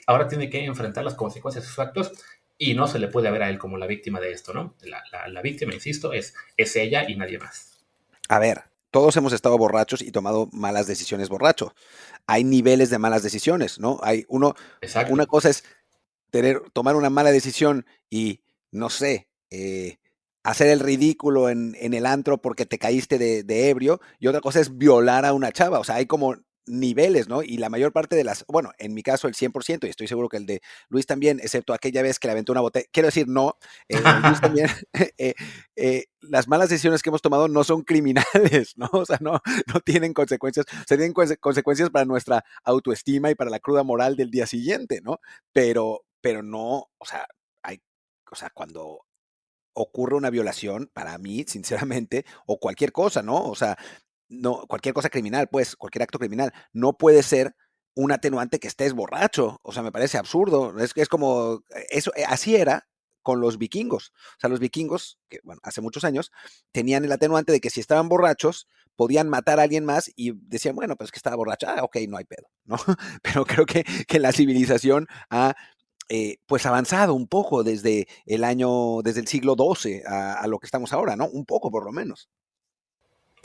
[0.05, 2.11] ahora tiene que enfrentar las consecuencias de sus actos
[2.57, 4.75] y no se le puede ver a él como la víctima de esto, ¿no?
[4.81, 7.79] La, la, la víctima, insisto, es, es ella y nadie más.
[8.29, 11.73] A ver, todos hemos estado borrachos y tomado malas decisiones borracho.
[12.25, 13.99] Hay niveles de malas decisiones, ¿no?
[14.01, 15.13] Hay uno, Exacto.
[15.13, 15.63] una cosa es
[16.29, 18.41] tener, tomar una mala decisión y,
[18.71, 19.97] no sé, eh,
[20.43, 24.41] hacer el ridículo en, en, el antro porque te caíste de, de, ebrio, y otra
[24.41, 25.79] cosa es violar a una chava.
[25.79, 27.41] O sea, hay como niveles, ¿no?
[27.43, 30.29] Y la mayor parte de las, bueno, en mi caso el 100%, y estoy seguro
[30.29, 33.27] que el de Luis también, excepto aquella vez que le aventó una botella, quiero decir,
[33.27, 34.67] no, eh, Luis también,
[35.17, 35.33] eh,
[35.75, 38.89] eh, las malas decisiones que hemos tomado no son criminales, ¿no?
[38.91, 39.41] O sea, no,
[39.73, 43.83] no tienen consecuencias, o sea, tienen conse consecuencias para nuestra autoestima y para la cruda
[43.83, 45.19] moral del día siguiente, ¿no?
[45.53, 47.27] Pero, pero no, o sea,
[47.63, 47.81] hay,
[48.31, 49.07] o sea, cuando
[49.73, 53.45] ocurre una violación, para mí, sinceramente, o cualquier cosa, ¿no?
[53.45, 53.77] O sea,
[54.29, 57.55] no, cualquier cosa criminal, pues, cualquier acto criminal, no puede ser
[57.95, 59.59] un atenuante que estés borracho.
[59.63, 60.77] O sea, me parece absurdo.
[60.79, 62.87] Es, es como, eso, eh, así era
[63.23, 64.13] con los vikingos.
[64.37, 66.31] O sea, los vikingos, que bueno, hace muchos años,
[66.71, 70.75] tenían el atenuante de que si estaban borrachos, podían matar a alguien más y decían,
[70.75, 72.77] bueno, pues que estaba borracho, ah, ok, no hay pedo, ¿no?
[73.23, 75.55] Pero creo que, que la civilización ha
[76.09, 80.59] eh, pues avanzado un poco desde el año, desde el siglo XII a, a, lo
[80.59, 81.27] que estamos ahora, ¿no?
[81.27, 82.29] Un poco por lo menos.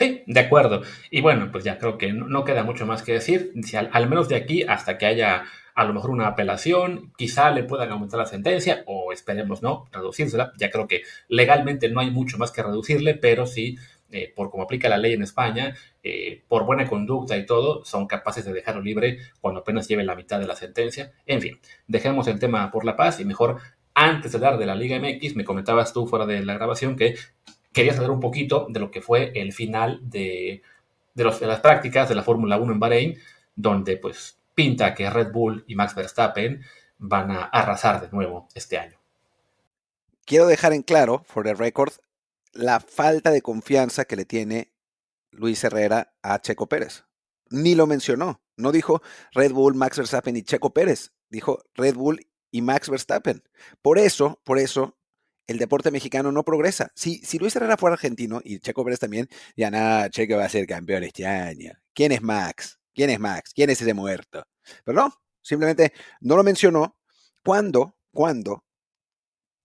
[0.03, 0.83] Sí, de acuerdo.
[1.11, 3.53] Y bueno, pues ya creo que no, queda mucho más que decir.
[3.63, 7.51] Si al, al, menos de aquí hasta que haya a lo mejor una apelación, quizá
[7.53, 10.53] le puedan aumentar la sentencia o esperemos no, reducírsela.
[10.59, 13.79] Ya creo que legalmente no hay mucho más que reducirle, pero sí,
[14.11, 18.09] eh, por como aplica la ley en España, eh, por buena conducta y todo, son
[18.09, 21.13] capaces de dejarlo libre cuando apenas lleve la mitad de la sentencia.
[21.27, 23.61] En fin, dejemos el tema por la paz y mejor
[23.95, 27.15] antes de hablar de la Liga MX, me comentabas tú fuera de la grabación que
[27.73, 30.63] quería saber un poquito de lo que fue el final de,
[31.15, 33.19] de, las prácticas de la Fórmula 1 en Bahrein,
[33.55, 36.63] donde pues pinta que Red Bull y Max Verstappen
[36.99, 38.99] van a arrasar de nuevo este año.
[40.25, 41.93] quiero dejar en claro, for the record,
[42.53, 44.73] la falta de confianza que le tiene
[45.31, 47.05] Luis Herrera a Checo Pérez.
[47.51, 48.41] Ni lo mencionó.
[48.57, 51.13] No dijo Red Bull, Max Verstappen y Checo Pérez.
[51.29, 53.43] Dijo Red Bull y Max Verstappen.
[53.81, 54.97] Por eso, por eso,
[55.47, 56.93] el deporte mexicano no progresa.
[56.95, 60.67] Si, Luis Herrera fuera argentino y Checo Pérez también, ya nada, Checo va a ser
[60.67, 61.73] campeón este año.
[61.93, 62.79] ¿Quién es Max?
[62.95, 63.53] ¿Quién es Max?
[63.55, 64.45] ¿Quién es ese muerto?
[64.85, 66.97] Pero no, simplemente no lo mencionó
[67.43, 68.65] cuando, cuando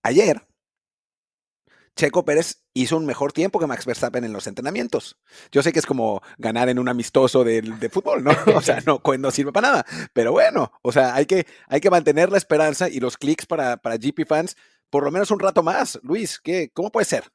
[0.04, 0.42] ayer
[1.98, 5.18] Checo Pérez hizo un mejor tiempo que Max Verstappen en los entrenamientos.
[5.52, 8.32] Yo sé que es como ganar en un amistoso de, fútbol, ¿no?
[8.56, 9.86] O sea, no, no, sirve para nada.
[10.14, 13.78] Pero bueno, o sea, hay que, hay que mantener la esperanza y los clics para,
[13.78, 14.56] para GP fans
[14.90, 16.00] por lo menos un rato más.
[16.04, 17.26] Luis, ¿qué, ¿cómo puede ser?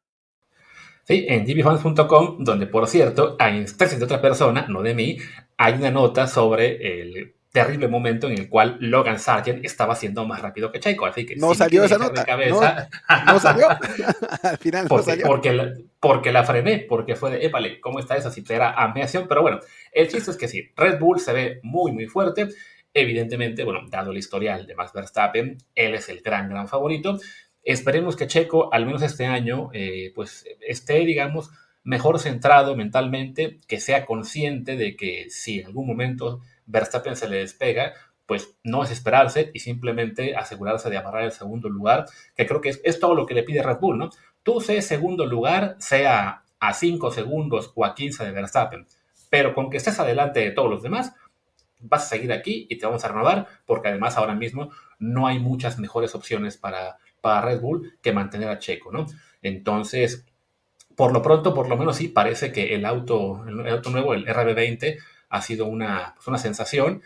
[1.04, 5.18] Sí, en gpfans.com, donde por cierto, a instancias de otra persona, no de mí,
[5.56, 10.40] hay una nota sobre el terrible momento en el cual Logan Sargent estaba siendo más
[10.40, 11.04] rápido que Checo.
[11.04, 12.24] Así que no salió esa nota.
[13.26, 13.68] no, salió.
[14.42, 15.26] Al final porque, no salió.
[15.26, 18.30] Porque la, porque la frené, porque fue de, épale, ¿cómo está esa?
[18.30, 19.26] Si era ampliación.
[19.28, 19.60] Pero bueno,
[19.92, 22.48] el chiste es que sí, Red Bull se ve muy, muy fuerte.
[22.94, 27.18] Evidentemente, bueno, dado el historial de Max Verstappen, él es el gran, gran favorito.
[27.64, 31.50] Esperemos que Checo, al menos este año, eh, pues esté, digamos,
[31.84, 37.38] mejor centrado mentalmente, que sea consciente de que si en algún momento Verstappen se le
[37.38, 37.92] despega,
[38.26, 43.00] pues no desesperarse y simplemente asegurarse de amarrar el segundo lugar, que creo que es,
[43.00, 44.10] todo lo que le pide Red Bull, ¿no?
[44.42, 48.86] Tú sé segundo lugar, sea a 5 segundos o a 15 de Verstappen,
[49.28, 51.14] pero con que estés adelante de todos los demás,
[51.80, 55.40] vas a seguir aquí y te vamos a renovar, porque además ahora mismo no hay
[55.40, 59.06] muchas mejores opciones para, para Red Bull que mantener a Checo, ¿no?
[59.40, 60.26] Entonces,
[60.94, 64.26] por lo pronto, por lo menos sí, parece que el auto, el auto nuevo, el
[64.26, 64.98] RB20,
[65.30, 67.02] ha sido una, pues, una sensación.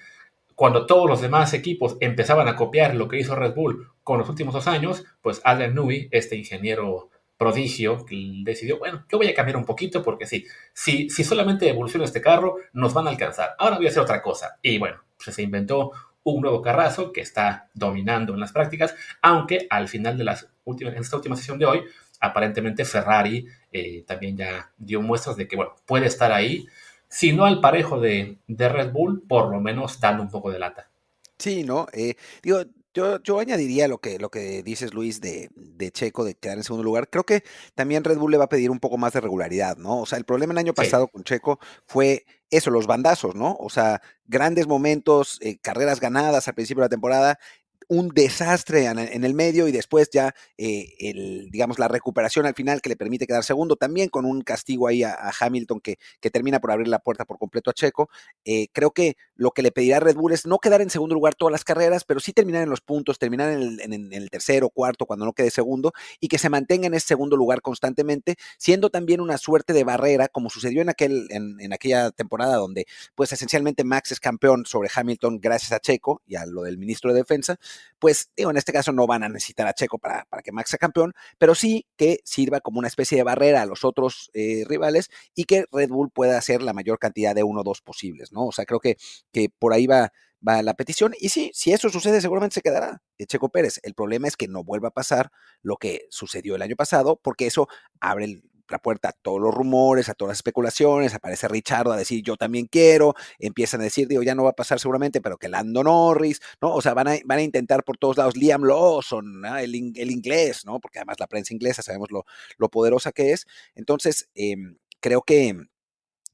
[0.57, 4.29] Cuando todos los demás equipos empezaban a copiar lo que hizo Red Bull con los
[4.29, 8.07] últimos dos años, pues Adrian Newey, este ingeniero prodigio,
[8.45, 12.57] decidió, bueno, yo voy a cambiar un poquito porque sí, si, solamente evoluciona este carro,
[12.73, 13.55] nos van a alcanzar.
[13.59, 14.59] Ahora voy a hacer otra cosa.
[14.63, 15.93] Y bueno, pues se inventó
[16.33, 20.95] un nuevo carrazo que está dominando en las prácticas, aunque al final de las últimas,
[20.95, 21.85] en esta última sesión de hoy,
[22.21, 26.67] aparentemente Ferrari eh, también ya dio muestras de que, bueno, puede estar ahí
[27.09, 30.91] si no al parejo de, Red Bull, por lo menos dando un poco de lata.
[31.39, 31.87] Sí, ¿no?
[31.93, 32.63] Eh, digo,
[32.93, 36.65] yo, yo, añadiría lo que, lo que dices, Luis, de, de, Checo, de quedar en
[36.65, 37.09] segundo lugar.
[37.09, 37.45] Creo que
[37.77, 40.01] también Red Bull le va a pedir un poco más de regularidad, ¿no?
[40.01, 43.57] O sea, el problema el año pasado con Checo fue eso, los bandazos, ¿no?
[43.61, 47.39] O sea, grandes momentos, eh, carreras ganadas al principio de la temporada
[47.89, 52.81] un desastre en el medio y después ya, eh, el, digamos, la recuperación al final
[52.81, 56.61] que le permite quedar segundo, también con un castigo ahí a, Hamilton que, que, termina
[56.61, 58.09] por abrir la puerta por completo a Checo.
[58.45, 61.35] Eh, creo que lo que le pedirá Red Bull es no quedar en segundo lugar
[61.35, 64.71] todas las carreras, pero sí terminar en los puntos, terminar en el, en el tercero,
[64.71, 68.91] cuarto, cuando no quede segundo, y que se mantenga en ese segundo lugar constantemente, siendo
[68.91, 73.33] también una suerte de barrera, como sucedió en, aquel, en, en aquella temporada donde, pues
[73.33, 77.21] esencialmente Max es campeón sobre Hamilton gracias a Checo y a lo del ministro de
[77.21, 77.59] Defensa,
[77.99, 80.71] pues digo, en este caso no van a necesitar a Checo para, para que Max
[80.71, 84.65] sea campeón, pero sí que sirva como una especie de barrera a los otros eh,
[84.67, 88.33] rivales y que Red Bull pueda hacer la mayor cantidad de uno o dos posibles,
[88.33, 88.47] ¿no?
[88.47, 88.97] O sea, creo que,
[89.33, 90.13] que por ahí va,
[90.47, 91.15] va la petición.
[91.19, 93.81] Y sí, si eso sucede, seguramente se quedará Checo Pérez.
[93.83, 95.31] El problema es que no vuelva a pasar
[95.63, 97.69] lo que sucedió el año pasado, porque eso
[98.01, 101.97] abre el, la puerta a todos los rumores, a todas las especulaciones, aparece Richard a
[101.97, 105.37] decir yo también quiero, empiezan a decir, digo, ya no va a pasar seguramente, pero
[105.39, 106.75] que Lando Norris, ¿no?
[106.75, 110.65] O sea, van a, van a intentar por todos lados, Liam Lawson, el, el, inglés,
[110.65, 110.81] ¿no?
[110.81, 112.25] Porque además la prensa inglesa sabemos lo,
[112.59, 113.47] lo poderosa que es.
[113.75, 114.57] Entonces, eh,
[115.01, 115.57] creo que,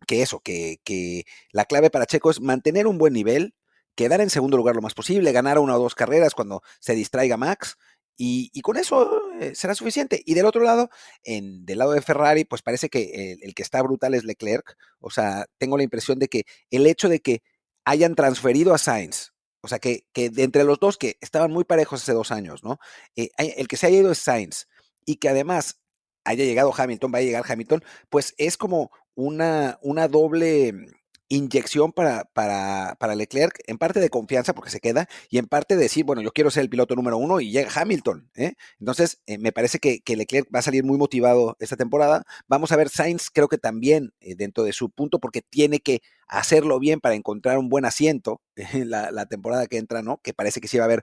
[0.07, 3.55] que eso, que, que la clave para Checo es mantener un buen nivel,
[3.95, 7.37] quedar en segundo lugar lo más posible, ganar una o dos carreras cuando se distraiga
[7.37, 7.77] Max
[8.17, 10.23] y, con eso eh, será suficiente.
[10.25, 10.91] Y del otro lado,
[11.25, 14.77] en, del lado de Ferrari, pues parece que el, que está brutal es Leclerc.
[15.01, 17.43] O sea, tengo la impresión de que el hecho de que
[17.85, 21.65] hayan transferido a Sainz, o sea, que, que de entre los dos que estaban muy
[21.65, 22.79] parejos hace dos años, ¿no?
[23.17, 24.67] Eh, el que se haya ido es Sainz
[25.05, 25.81] y que además
[26.25, 30.87] haya llegado Hamilton, vaya a llegar Hamilton, pues es como una, una doble
[31.33, 35.77] inyección para, para, para, Leclerc, en parte de confianza porque se queda, y en parte
[35.77, 38.31] de decir, bueno, yo quiero ser el piloto número uno y llega Hamilton.
[38.35, 38.55] ¿eh?
[38.79, 42.25] Entonces, eh, me parece que, que, Leclerc va a salir muy motivado esta temporada.
[42.49, 46.03] Vamos a ver Sainz, creo que también eh, dentro de su punto, porque tiene que
[46.29, 50.21] hacerlo bien para encontrar un buen asiento en la, la temporada que entra, ¿no?
[50.23, 51.03] Que parece que sí va a haber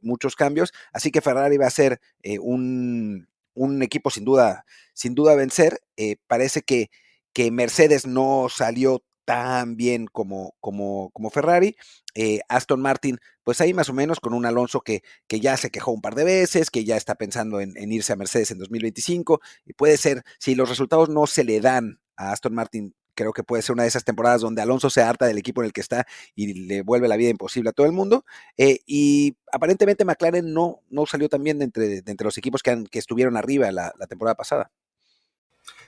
[0.00, 0.72] muchos cambios.
[0.92, 2.00] Así que Ferrari va a ser
[2.40, 5.78] un, un, equipo sin duda, sin duda vencer.
[6.26, 6.90] parece que,
[7.32, 11.76] que Mercedes no salió tan bien como, como, como Ferrari.
[12.14, 15.70] Eh, Aston Martin, pues ahí más o menos con un Alonso que, que ya se
[15.70, 19.40] quejó un par de veces, que ya está pensando en, irse a Mercedes en 2025.
[19.64, 23.44] Y puede ser, si los resultados no se le dan a Aston Martin, creo que
[23.44, 25.82] puede ser una de esas temporadas donde Alonso se harta del equipo en el que
[25.82, 28.24] está y le vuelve la vida imposible a todo el mundo.
[28.56, 32.84] Eh, y aparentemente McLaren no, no salió también de entre, de entre los equipos que,
[32.90, 34.70] que estuvieron arriba la temporada pasada.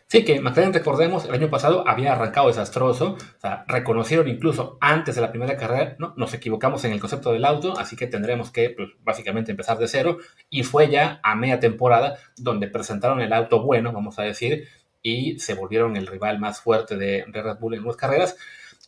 [0.07, 5.15] Sí, que McLaren, recordemos, el año pasado había arrancado desastroso, o sea, reconocieron incluso antes
[5.15, 6.15] de la primera carrera, ¿no?
[6.17, 9.89] nos equivocamos en el concepto del auto, así que tendremos que pues, básicamente empezar de
[9.89, 10.19] cero,
[10.51, 14.69] y fue ya a media temporada donde presentaron el auto bueno, vamos a decir,
[15.03, 18.37] y se volvieron el rival más fuerte de, Red Bull en las carreras.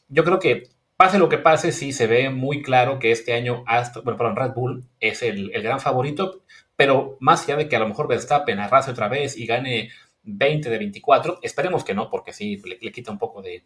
[0.08, 0.64] Yo creo que
[0.96, 3.64] pase lo que pase, sí se ve muy claro que este año
[4.02, 6.42] bueno, perdón, Red Bull es el, el, gran favorito,
[6.74, 9.90] pero más allá de que a lo mejor Verstappen arrase otra vez y gane
[10.26, 11.38] 20 de 24.
[11.42, 13.64] Esperemos que no, porque sí le, quita un poco de,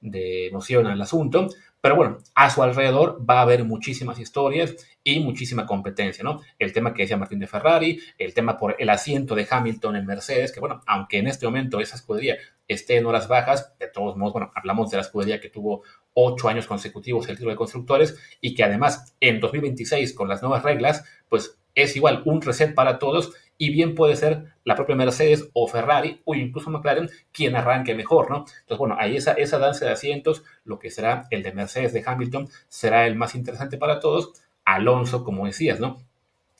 [0.00, 1.48] de, emoción al asunto.
[1.80, 6.40] Pero bueno, a su alrededor va a haber muchísimas historias y muchísima competencia, ¿no?
[6.58, 10.06] El tema que decía Martín de Ferrari, el tema por el asiento de Hamilton en
[10.06, 14.16] Mercedes, que bueno, aunque en este momento esa escudería esté en horas bajas, de todos
[14.16, 15.82] modos, bueno, hablamos de la escudería que tuvo
[16.14, 20.62] ocho años consecutivos el título de constructores y que además en 2026 con las nuevas
[20.62, 25.48] reglas, pues es igual un reset para todos y bien puede ser la propia Mercedes
[25.52, 28.38] o Ferrari o incluso McLaren quien arranque mejor, ¿no?
[28.38, 32.02] Entonces, bueno, ahí esa, esa danza de asientos, lo que será el de Mercedes de
[32.04, 34.32] Hamilton, será el más interesante para todos.
[34.64, 35.98] Alonso, como decías, ¿no?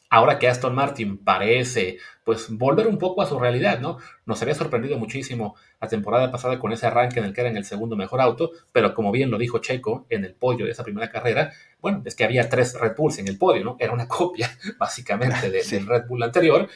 [0.09, 3.99] Ahora que Aston Martin parece, pues, volver un poco a su realidad, ¿no?
[4.25, 7.57] Nos había sorprendido muchísimo la temporada pasada con ese arranque en el que era en
[7.57, 10.85] el segundo mejor auto, pero como bien lo dijo Checo en el podio de esa
[10.85, 13.77] primera carrera, bueno, es que había tres Red Bulls en el podio, ¿no?
[13.81, 15.77] Era una copia, básicamente, de, sí.
[15.77, 16.69] del Red Bull anterior,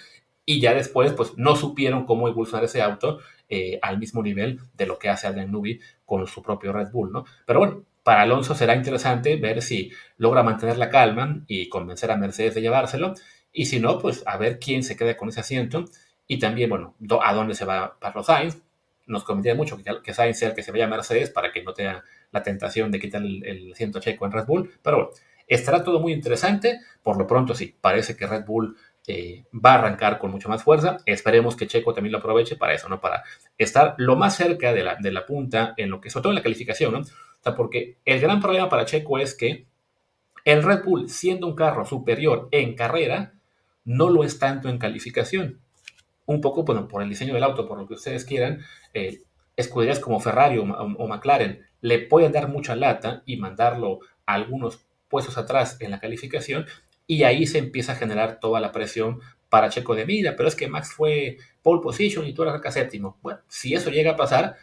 [0.44, 4.86] y ya después, pues, no supieron cómo evolucionar ese auto eh, al mismo nivel de
[4.86, 7.24] lo que hace Adrian Newey con su propio Red Bull, ¿no?
[7.46, 12.16] Pero bueno, para Alonso será interesante ver si logra mantener la calma y convencer a
[12.16, 13.14] Mercedes de llevárselo.
[13.52, 15.84] Y si no, pues a ver quién se queda con ese asiento.
[16.26, 18.62] Y también, bueno, a dónde se va Carlos Sainz.
[19.06, 21.62] Nos convendría mucho que, que Sainz sea el que se vaya a Mercedes para que
[21.62, 24.70] no tenga la tentación de quitar el, el asiento checo en Red Bull.
[24.82, 25.10] Pero bueno,
[25.46, 26.80] estará todo muy interesante.
[27.02, 30.62] Por lo pronto, sí, parece que Red Bull eh, va a arrancar con mucha más
[30.62, 30.98] fuerza.
[31.06, 33.00] Esperemos que Checo también lo aproveche para eso, ¿no?
[33.00, 33.24] Para
[33.58, 36.92] estar lo más cerca de la, punta en lo que, sobre todo en la calificación,
[36.92, 37.02] ¿no?
[37.40, 39.66] O sea, porque el gran problema para Checo es que
[40.44, 43.34] el Red Bull, siendo un carro superior en carrera,
[43.84, 45.60] no lo es tanto en calificación.
[46.26, 48.60] Un poco, bueno, por el diseño del auto, por lo que ustedes quieran,
[48.94, 49.22] eh,
[49.56, 55.38] escuderías como Ferrari o, McLaren le pueden dar mucha lata y mandarlo a algunos puestos
[55.38, 56.66] atrás en la calificación
[57.06, 60.54] y ahí se empieza a generar toda la presión para Checo de mira, pero es
[60.54, 63.18] que Max fue pole position y tú eras acá séptimo.
[63.22, 64.56] Bueno, si eso llega a pasar,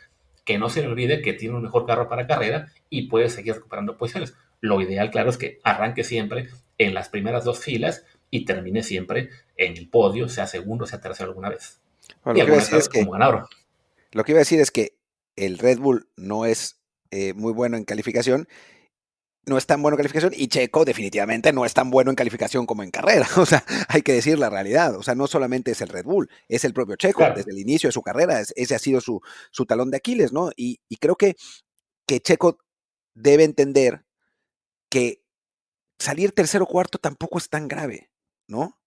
[0.48, 3.56] que no se le olvide que tiene un mejor carro para carrera y puede seguir
[3.56, 4.34] recuperando posiciones.
[4.62, 9.30] Lo ideal, claro, es que arranque siempre en las primeras dos filas y termine siempre
[9.58, 11.82] en el podio, sea segundo, sea tercero alguna vez.
[12.24, 13.50] Bueno, y alguna vez es que, como ganador.
[14.14, 14.94] Lo que iba a decir es que
[15.36, 16.80] el Red Bull no es
[17.12, 18.48] eh, muy bueno en calificación
[19.48, 22.66] no es tan bueno en calificación y Checo definitivamente no es tan bueno en calificación
[22.66, 23.28] como en carrera.
[23.38, 24.96] O sea, hay que decir la realidad.
[24.96, 27.20] O sea, no solamente es el Red Bull, es el propio Checo.
[27.20, 27.36] Claro.
[27.36, 30.52] Desde el inicio de su carrera, ese ha sido su, su talón de Aquiles, ¿no?
[30.56, 31.36] Y, y creo que,
[32.06, 32.60] que Checo
[33.16, 34.06] debe entender
[34.90, 35.24] que
[35.98, 38.12] salir tercero o cuarto tampoco es tan grave,
[38.48, 38.78] ¿no?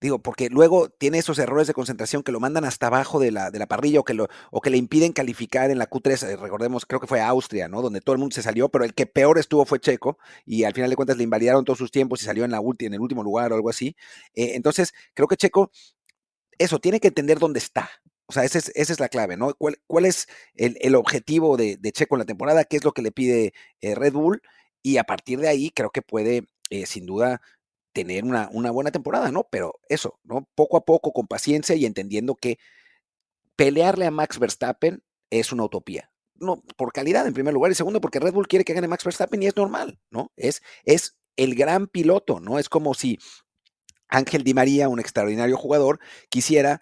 [0.00, 3.50] Digo, porque luego tiene esos errores de concentración que lo mandan hasta abajo de la,
[3.50, 6.26] de la parrilla o que, lo, o que le impiden calificar en la Q3.
[6.26, 7.82] Eh, recordemos, creo que fue Austria, ¿no?
[7.82, 10.72] Donde todo el mundo se salió, pero el que peor estuvo fue Checo y al
[10.72, 13.22] final de cuentas le invalidaron todos sus tiempos y salió en, la en el último
[13.22, 13.94] lugar o algo así.
[14.34, 15.70] Eh, entonces, creo que Checo,
[16.58, 17.90] eso, tiene que entender dónde está.
[18.26, 19.54] O sea, esa es, es la clave, ¿no?
[19.54, 22.64] ¿Cuál, cuál es el, el objetivo de, de, Checo en la temporada?
[22.64, 24.40] ¿Qué es lo que le pide eh, Red Bull?
[24.82, 26.44] Y a partir de ahí creo que puede,
[26.86, 27.42] sin duda,
[27.92, 29.48] tener una, una, buena temporada, ¿no?
[29.50, 30.48] Pero eso, ¿no?
[30.54, 32.58] Poco a poco, con paciencia y entendiendo que
[33.56, 36.10] pelearle a Max Verstappen es una utopía.
[36.34, 39.04] No, por calidad en primer lugar y segundo porque Red Bull quiere que gane Max
[39.04, 40.32] Verstappen y es normal, ¿no?
[40.36, 42.58] Es, es el gran piloto, ¿no?
[42.58, 43.18] Es como si
[44.08, 46.80] Ángel Di María, un extraordinario jugador, quisiera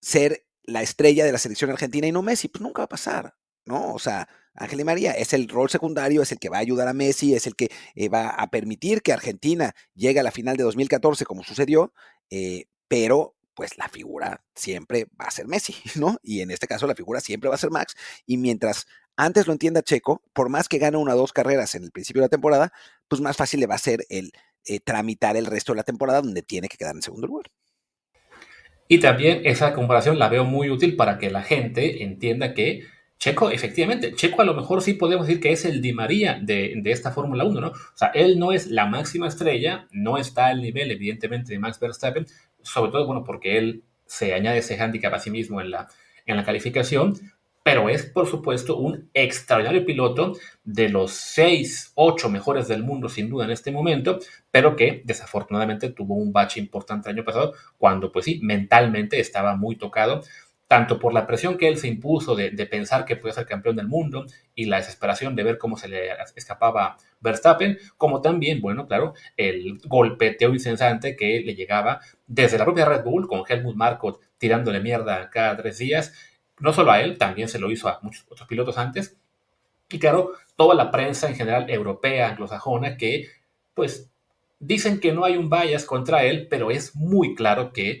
[0.00, 3.34] ser la estrella de la selección argentina y no Messi, pues nunca va a pasar,
[3.64, 3.92] ¿no?
[3.94, 6.88] O sea, Ángel Di María es el rol secundario, es el que va a ayudar
[6.88, 10.56] a Messi, es el que eh, va a permitir que Argentina llegue a la final
[10.56, 11.92] de 2014 como sucedió,
[12.30, 16.18] eh, pero pues la figura siempre va a ser Messi, ¿no?
[16.22, 17.94] Y en este caso la figura siempre va a ser Max,
[18.26, 18.86] y mientras
[19.16, 22.20] antes lo entienda Checo, por más que gane una o dos carreras en el principio
[22.20, 22.72] de la temporada,
[23.08, 24.32] pues más fácil le va a ser el
[24.66, 27.50] eh, tramitar el resto de la temporada donde tiene que quedar en segundo lugar.
[28.88, 32.84] Y también esa comparación la veo muy útil para que la gente entienda que
[33.18, 36.74] Checo, efectivamente, Checo a lo mejor sí podemos decir que es el Di María de,
[36.76, 37.68] de esta Fórmula 1, ¿no?
[37.68, 41.80] O sea, él no es la máxima estrella, no está al nivel, evidentemente, de Max
[41.80, 42.26] Verstappen,
[42.62, 45.88] sobre todo, bueno, porque él se añade ese hándicap a sí mismo en la,
[46.26, 47.14] en la calificación,
[47.62, 53.28] pero es, por supuesto, un extraordinario piloto de los seis, ocho mejores del mundo, sin
[53.28, 54.20] duda, en este momento,
[54.52, 59.56] pero que desafortunadamente tuvo un bache importante el año pasado, cuando, pues sí, mentalmente estaba
[59.56, 60.22] muy tocado
[60.68, 63.86] tanto por la presión que él se impuso de, pensar que podía ser campeón del
[63.86, 69.14] mundo y la desesperación de ver cómo se le escapaba Verstappen, como también, bueno, claro,
[69.36, 74.80] el golpeteo incesante que le llegaba desde la propia Red Bull, con Helmut Marko tirándole
[74.80, 76.12] mierda cada tres días,
[76.58, 79.16] no solo a él, también se lo hizo a muchos otros pilotos antes,
[79.88, 83.28] y claro, toda la prensa en general europea, anglosajona, que
[83.74, 84.10] pues
[84.58, 88.00] dicen que no hay un bias contra él, pero es muy claro que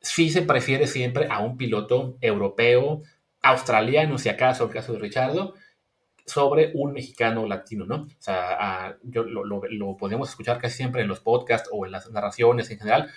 [0.00, 3.02] sí se prefiere siempre a un piloto europeo,
[3.42, 5.54] australiano, si acaso, el caso de Richardo,
[6.26, 8.02] sobre un mexicano latino, ¿no?
[8.02, 12.70] O sea, yo lo, podemos escuchar casi siempre en los podcasts o en las narraciones
[12.70, 13.10] en general.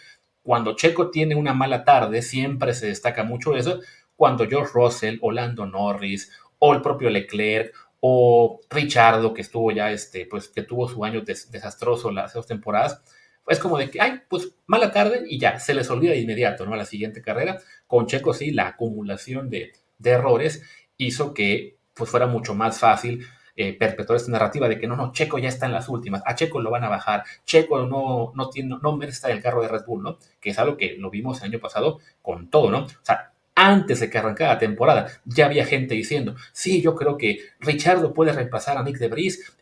[0.44, 3.82] Cuando Checo tiene una mala tarde, siempre se destaca mucho eso.
[4.16, 9.92] Cuando George Russell, o Lando Norris, o el propio Leclerc, o Richardo, que estuvo ya,
[9.92, 13.02] este, pues, que tuvo su año desastroso las dos temporadas,
[13.48, 16.66] es como de que, ay, pues mala tarde y ya, se les olvida de inmediato,
[16.66, 16.74] ¿no?
[16.74, 17.60] A la siguiente carrera.
[17.88, 19.74] Con Checo sí, la acumulación de,
[20.04, 20.64] errores
[20.98, 23.26] hizo que pues fuera mucho más fácil
[23.56, 26.34] eh, perpetuar esta narrativa de que no, no, Checo ya está en las últimas, a
[26.34, 29.68] Checo lo van a bajar, Checo no, no, tiene, no merece estar el carro de
[29.68, 30.18] Red Bull, ¿no?
[30.40, 32.86] Que es algo que lo vimos el año pasado con todo, ¿no?
[32.86, 33.31] O sea,
[33.62, 38.12] antes de que arrancara la temporada, ya había gente diciendo, sí, yo creo que Richardo
[38.12, 39.12] puede reemplazar a Nick de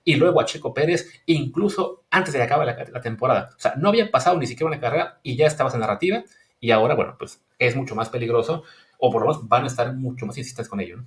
[0.05, 3.49] y luego a Checo Pérez, incluso antes de que acabe la, temporada.
[3.57, 6.23] O sea, no había pasado ni siquiera una carrera y ya estabas en narrativa
[6.61, 8.63] y ahora, bueno, pues es mucho más peligroso
[8.99, 11.05] o por lo menos van a estar mucho más insistentes con ello, ¿no?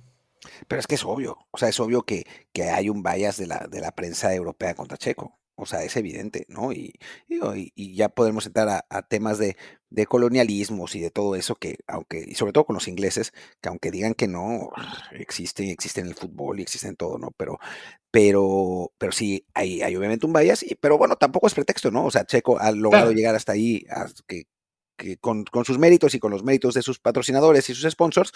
[0.67, 3.47] Pero es que es obvio, o sea, es obvio que, que hay un bias de
[3.47, 5.39] la, de la prensa europea contra Checo.
[5.55, 6.71] O sea, es evidente, ¿no?
[6.71, 6.93] Y,
[7.27, 9.55] y, ya podemos entrar a, temas de,
[9.91, 13.69] de, colonialismos y de todo eso que, aunque, y sobre todo con los ingleses, que
[13.69, 14.71] aunque digan que no,
[15.11, 17.31] existe, existe en el fútbol y existe en todo, ¿no?
[17.37, 17.59] Pero,
[18.09, 22.05] pero, pero sí, hay, hay obviamente un bias, y, pero bueno, tampoco es pretexto, ¿no?
[22.05, 23.85] O sea, Checo ha logrado llegar hasta ahí,
[24.27, 24.47] que,
[25.19, 28.31] con, con, sus méritos y con los méritos de sus patrocinadores y sus sponsors,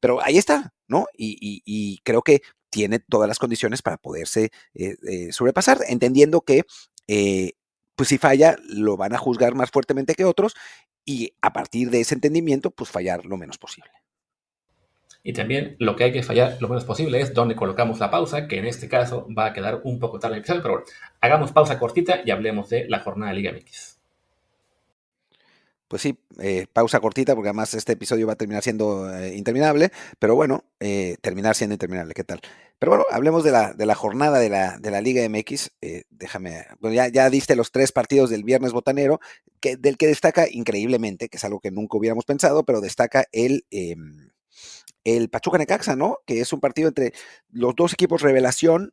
[0.00, 1.06] pero ahí está, ¿no?
[1.16, 6.62] Y, y creo que tiene todas las condiciones para poderse eh, eh, sobrepasar, entendiendo que
[7.06, 7.52] eh,
[7.96, 10.54] pues si falla lo van a juzgar más fuertemente que otros
[11.04, 13.90] y a partir de ese entendimiento pues fallar lo menos posible.
[15.22, 18.46] Y también lo que hay que fallar lo menos posible es donde colocamos la pausa,
[18.46, 20.86] que en este caso va a quedar un poco tarde el episodio, pero bueno,
[21.20, 23.97] hagamos pausa cortita y hablemos de la jornada de Liga MX
[25.88, 29.90] pues sí, eh, pausa cortita porque además este episodio va a terminar siendo eh, interminable,
[30.18, 32.40] pero bueno, eh, terminar siendo interminable, ¿qué tal?
[32.78, 35.70] Pero bueno, hablemos de la, de la jornada de la, de la Liga MX.
[36.10, 39.18] déjame, bueno, ya, ya diste los tres partidos del viernes botanero,
[39.62, 44.30] del que destaca increíblemente, que es algo que nunca hubiéramos pensado, pero destaca el, em,
[45.04, 46.18] el Pachuca Necaxa, ¿no?
[46.26, 47.14] Que es un partido entre
[47.48, 48.92] los dos equipos revelación,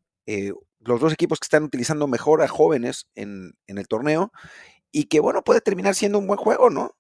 [0.80, 4.32] los dos equipos que están utilizando mejor a jóvenes en, en el torneo
[4.96, 6.96] y que bueno, puede terminar siendo un buen juego, ¿no?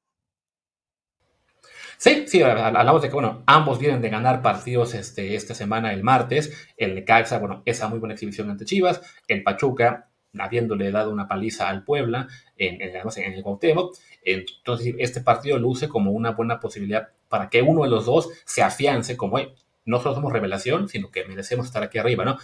[1.97, 6.03] Sí, sí, hablamos de que, bueno, ambos vienen de ganar partidos este, esta semana, el
[6.03, 6.67] martes.
[6.75, 8.99] El Necaxa, bueno, esa muy buena exhibición ante Chivas.
[9.29, 12.27] El Pachuca, habiéndole dado una paliza al Puebla,
[12.57, 13.95] en, en, en el Cuauhtémoc.
[14.23, 18.61] Entonces, este partido luce como una buena posibilidad para que uno de los dos se
[18.61, 19.39] afiance como,
[19.85, 22.39] no solo somos revelación, sino que merecemos estar aquí arriba, ¿no?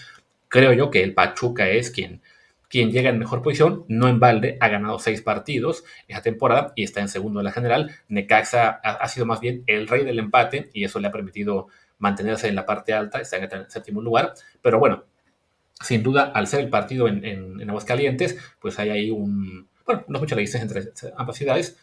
[0.48, 2.22] Creo yo que el Pachuca es quien
[2.72, 6.84] quien llega en mejor posición, no en balde, ha ganado seis partidos esa temporada y
[6.84, 7.92] está en segundo de la general.
[8.08, 11.68] Necaxa ha, sido más bien el rey del empate y eso le ha permitido
[12.00, 14.34] mantenerse en la parte alta, está en el séptimo lugar.
[14.62, 15.04] Pero bueno,
[15.82, 19.68] sin duda, al ser el partido en, en, Aguascalientes, pues hay ahí un.
[19.86, 21.78] Bueno, no es mucha la distancia entre ambas ciudades,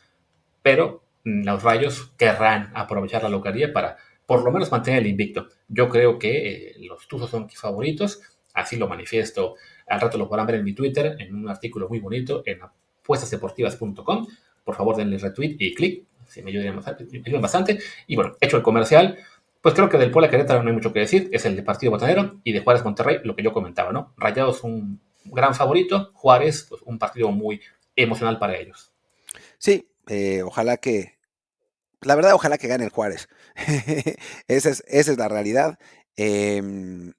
[0.62, 5.48] pero los rayos querrán aprovechar la localidad para por lo menos mantener el invicto.
[5.68, 8.22] Yo creo que eh, los Tuzos son favoritos,
[8.58, 9.56] así lo manifiesto
[9.88, 14.26] al rato lo podrán ver en mi Twitter, en un artículo muy bonito en apuestasdeportivas.com.
[14.64, 16.76] Por favor, denle retweet y clic, si me ayudan,
[17.40, 17.78] bastante.
[18.06, 19.18] Y bueno, hecho el comercial,
[19.62, 21.90] pues creo que del Puebla Querétaro no hay mucho que decir, es el de partido
[21.90, 24.12] botanero, y de Juárez Monterrey, lo que yo comentaba, ¿no?
[24.18, 27.60] Rayados un gran favorito, Juárez, pues un partido muy
[27.96, 28.92] emocional para ellos.
[29.56, 31.14] Sí, eh, ojalá que,
[32.02, 33.28] la verdad, ojalá que gane el Juárez.
[34.48, 35.78] esa, es, esa es la realidad.
[36.16, 37.12] Eh,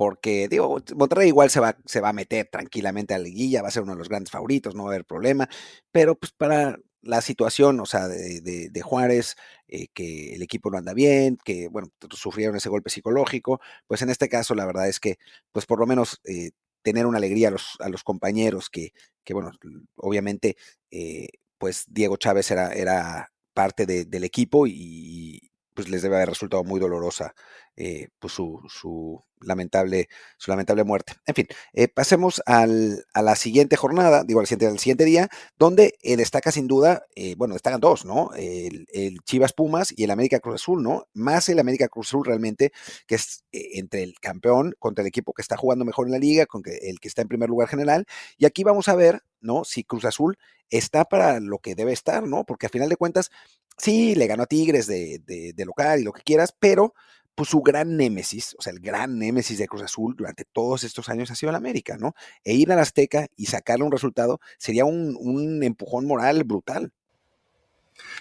[0.00, 3.68] porque digo, Monterrey igual se va, se va a meter tranquilamente a la liguilla, va
[3.68, 5.46] a ser uno de los grandes favoritos, no va a haber problema,
[5.92, 9.36] pero pues para, la situación, o sea, de, Juárez,
[9.68, 14.08] eh, que el equipo no anda bien, que, bueno, sufrieron ese golpe psicológico, pues en
[14.08, 15.18] este caso la verdad es que,
[15.52, 19.34] pues por lo menos eh, tener una alegría a los, a los compañeros que, que,
[19.34, 19.50] bueno,
[19.96, 20.56] obviamente,
[20.90, 21.28] eh,
[21.58, 26.80] pues Diego Chávez era, era parte del equipo y, pues les debe haber resultado muy
[26.80, 27.34] dolorosa
[27.76, 31.14] eh, pues su, su, lamentable, su lamentable muerte.
[31.24, 35.30] En fin, eh, pasemos al, a la siguiente jornada, digo al siguiente, al siguiente día,
[35.58, 37.06] donde eh, destaca sin duda,
[37.38, 38.32] bueno, destacan dos, ¿no?
[38.36, 38.86] El,
[39.24, 41.06] Chivas Pumas y el América Cruz Azul, ¿no?
[41.14, 42.72] Más el América Cruz Azul realmente,
[43.06, 46.46] que es entre el campeón contra el equipo que está jugando mejor en la liga,
[46.46, 48.04] con el que está en primer lugar general.
[48.36, 49.64] Y aquí vamos a ver, ¿no?
[49.64, 50.38] Si Cruz Azul
[50.70, 52.44] está para lo que debe estar, ¿no?
[52.44, 53.30] Porque a final de cuentas,
[53.76, 56.94] sí, le ganó a Tigres de, de, local y lo que quieras, pero
[57.34, 61.08] pues su gran némesis, o sea, el gran némesis de Cruz Azul durante todos estos
[61.08, 62.14] años ha sido el América, ¿no?
[62.44, 66.92] E ir a la Azteca y sacarle un resultado sería un, un empujón moral brutal.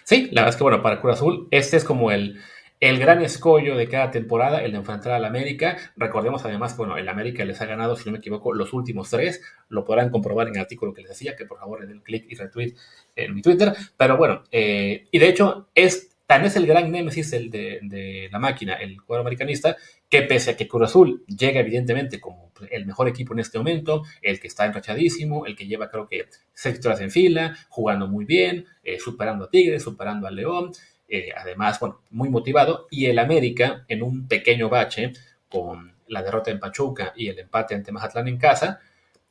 [0.03, 2.39] Sí, la verdad es que, bueno, para Cruz Azul, este es como el,
[2.79, 5.77] el gran escollo de cada temporada, el de enfrentar al América.
[5.97, 9.41] Recordemos además bueno, el América les ha ganado, si no me equivoco, los últimos tres.
[9.67, 12.25] Lo podrán comprobar en el artículo que les decía, que por favor le den clic
[12.29, 12.75] y retweet
[13.15, 13.73] en mi Twitter.
[13.97, 18.39] Pero bueno, eh, y de hecho, es, tan es el gran némesis el de, la
[18.39, 19.75] máquina, el cuadro americanista,
[20.07, 24.03] que pese a que Cruz Azul llega evidentemente como el mejor equipo en este momento,
[24.21, 28.25] el que está enrachadísimo, el que lleva creo que seis victorias en fila, jugando muy
[28.25, 30.71] bien, eh, superando a Tigres, superando al León,
[31.09, 35.13] eh, además, bueno, muy motivado, y el América en un pequeño bache
[35.49, 38.79] con la derrota en Pachuca y el empate ante Mazatlán en casa,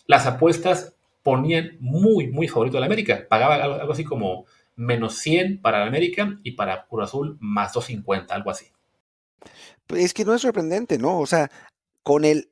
[0.06, 3.26] las apuestas ponían muy, muy favorito al América.
[3.28, 8.34] Pagaba algo, así como menos 100 para el América y para Cruz Azul más 250,
[8.34, 8.66] algo así.
[9.86, 11.18] Pues es que no es sorprendente, ¿no?
[11.18, 11.50] O sea,
[12.02, 12.50] con el,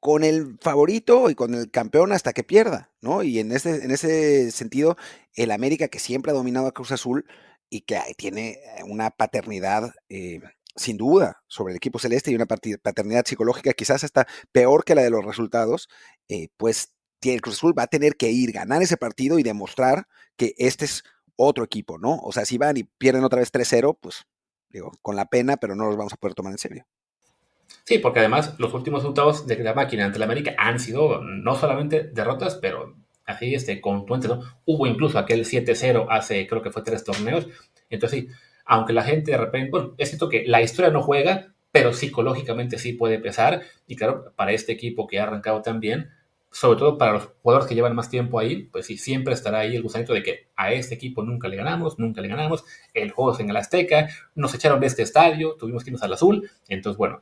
[0.00, 3.22] con el favorito y con el campeón hasta que pierda, ¿no?
[3.22, 4.96] Y en ese, en ese sentido,
[5.34, 7.26] el América que siempre ha dominado a Cruz Azul,
[7.70, 10.40] y que tiene eh, una paternidad eh,
[10.76, 15.02] sin duda sobre el equipo celeste y una paternidad psicológica quizás hasta peor que la
[15.02, 15.88] de los resultados,
[16.28, 16.92] eh, pues
[17.22, 20.06] el Cruz Azul va a tener que ir, ganar ese partido y demostrar
[20.36, 21.02] que este es
[21.36, 22.16] otro equipo, ¿no?
[22.22, 24.26] O sea, si van y pierden otra vez 3-0, pues
[24.70, 26.86] digo, con la pena, pero no los vamos a poder tomar en serio.
[27.84, 31.54] Sí, porque además los últimos resultados de la máquina ante la América han sido no
[31.54, 32.96] solamente derrotas, pero
[33.28, 34.42] así este, contundente, ¿no?
[34.64, 37.46] Hubo incluso aquel 7-0 hace, creo que fue tres torneos.
[37.90, 38.28] Entonces, sí,
[38.64, 42.78] aunque la gente de repente, bueno, es cierto que la historia no juega, pero psicológicamente
[42.78, 43.62] sí puede pesar.
[43.86, 46.10] Y claro, para este equipo que ha arrancado tan bien,
[46.50, 49.76] sobre todo para los jugadores que llevan más tiempo ahí, pues sí, siempre estará ahí
[49.76, 52.64] el gusanito de que a este equipo nunca le ganamos, nunca le ganamos,
[52.94, 56.14] el juego es en el Azteca, nos echaron de este estadio, tuvimos que irnos al
[56.14, 56.50] azul.
[56.68, 57.20] Entonces, bueno,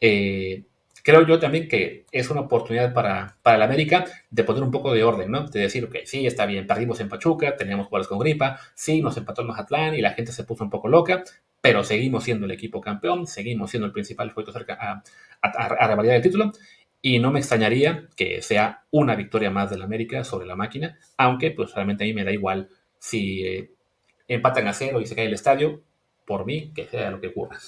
[0.00, 0.64] eh,
[1.06, 4.92] creo yo también que es una oportunidad para, para el América de poner un poco
[4.92, 5.46] de orden, ¿no?
[5.46, 9.16] De decir, ok, sí, está bien, perdimos en Pachuca, teníamos jugadores con gripa, sí, nos
[9.16, 11.22] empató el Mazatlán y la gente se puso un poco loca,
[11.60, 15.04] pero seguimos siendo el equipo campeón, seguimos siendo el principal favorito cerca a,
[15.42, 16.50] a, a, el título.
[17.00, 21.52] Y no me extrañaría que sea una victoria más del América sobre la máquina, aunque
[21.52, 23.70] pues realmente a mí me da igual si eh,
[24.26, 25.84] empatan a cero y se cae el estadio,
[26.24, 27.58] por mí, que sea lo que ocurra.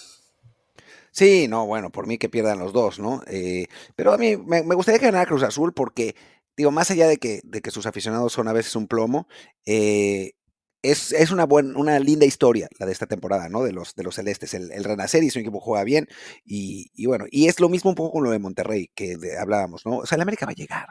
[1.18, 3.22] Sí, no, bueno, por mí que pierdan los dos, ¿no?
[3.26, 3.66] Eh,
[3.96, 6.14] pero a mí me, gustaría que ganara Cruz Azul porque,
[6.56, 9.26] digo, más allá de que, de que sus aficionados son a veces un plomo,
[9.66, 10.34] eh,
[10.80, 13.64] es, es, una, buena, una linda historia la de esta temporada, ¿no?
[13.64, 16.06] De los, de los celestes, el, renacer y su equipo juega bien.
[16.44, 19.84] Y, y, bueno, y es lo mismo un poco con lo de Monterrey que hablábamos,
[19.86, 19.98] ¿no?
[19.98, 20.86] O sea, el América va a llegar,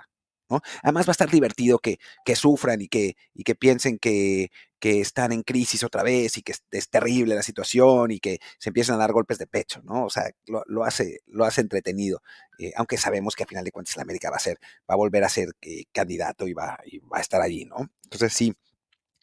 [0.84, 4.50] Además va a estar divertido que, que sufran y que, y que piensen que,
[4.80, 8.70] que, están en crisis otra vez y que es, terrible la situación y que se
[8.70, 10.06] empiezan a dar golpes de pecho, ¿no?
[10.06, 12.22] O sea, lo, hace, lo hace entretenido,
[12.60, 14.60] eh, aunque sabemos que a final de cuentas la América va a ser,
[14.90, 17.90] va a volver a ser eh, candidato y va, y va a estar allí, ¿no?
[18.04, 18.54] Entonces sí,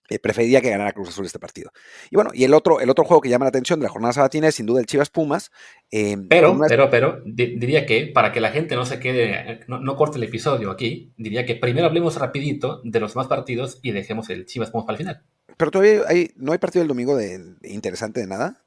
[0.09, 1.71] eh, preferiría que ganara Cruz Azul este partido.
[2.11, 4.13] Y bueno, y el otro, el otro juego que llama la atención de la jornada
[4.13, 5.51] sabatina es sin duda el Chivas Pumas.
[5.91, 10.19] Em, pero, pero, pero, diría que para que la gente no se quede, no, corte
[10.19, 14.45] el episodio aquí, diría que primero hablemos rapidito de los más partidos y dejemos el
[14.45, 15.23] Chivas Pumas para el final.
[15.57, 18.61] Pero todavía hay, no hay partido del domingo de, interesante de nada.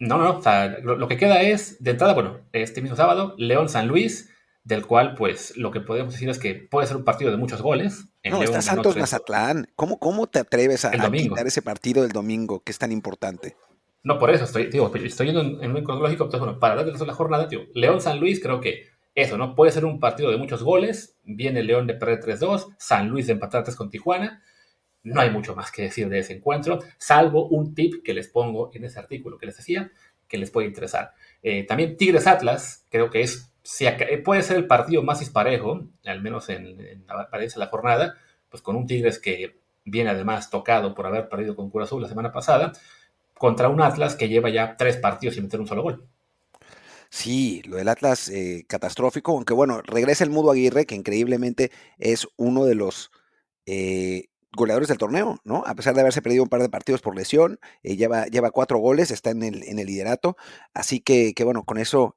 [0.00, 0.96] No, no, no.
[0.96, 4.30] lo, que queda es, de entrada, bueno, este mismo sábado, León San Luis,
[4.64, 7.62] del cual, pues, lo que podemos decir es que puede ser un partido de muchos
[7.62, 8.08] goles.
[8.30, 9.68] No, está Santos Mazatlán.
[9.76, 13.56] ¿Cómo, ¿Cómo te atreves a, quitar ese partido del domingo que es tan importante?
[14.02, 16.24] No, por eso estoy, digo, estoy yendo en, un cronológico.
[16.24, 19.54] Entonces, bueno, para darle la jornada, tío, León San Luis, creo que eso, ¿no?
[19.54, 21.16] Puede ser un partido de muchos goles.
[21.22, 24.42] Viene León de perder 3-2, San Luis de empatar 3 con Tijuana.
[25.02, 28.70] No hay mucho más que decir de ese encuentro, salvo un tip que les pongo
[28.72, 29.92] en ese artículo que les decía,
[30.26, 31.12] que les puede interesar.
[31.42, 36.22] Eh, también Tigres Atlas, creo que es eh, puede ser el partido más disparejo, al
[36.22, 38.14] menos en, la apariencia de la jornada,
[38.48, 42.08] pues con un Tigres que viene además tocado por haber perdido con Cura Azul la
[42.08, 42.72] semana pasada,
[43.34, 46.06] contra un Atlas que lleva ya tres partidos sin meter un solo gol.
[47.10, 52.26] Sí, lo del Atlas eh, catastrófico, aunque bueno, regresa el Mudo Aguirre, que increíblemente es
[52.36, 53.12] uno de los
[53.66, 55.62] eh, goleadores del torneo, ¿no?
[55.66, 59.10] A pesar de haberse perdido un par de partidos por lesión, lleva, lleva cuatro goles,
[59.10, 60.36] está en el, en el liderato,
[60.74, 62.16] así que, que bueno, con eso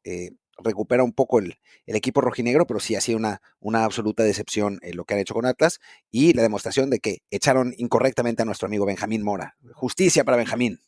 [0.63, 5.05] recupera un poco el, equipo rojinegro, pero sí ha sido una, una absoluta decepción lo
[5.05, 5.79] que han hecho con Atlas
[6.11, 9.55] y la demostración de que echaron incorrectamente a nuestro amigo Benjamín Mora.
[9.73, 10.81] Justicia para Benjamín.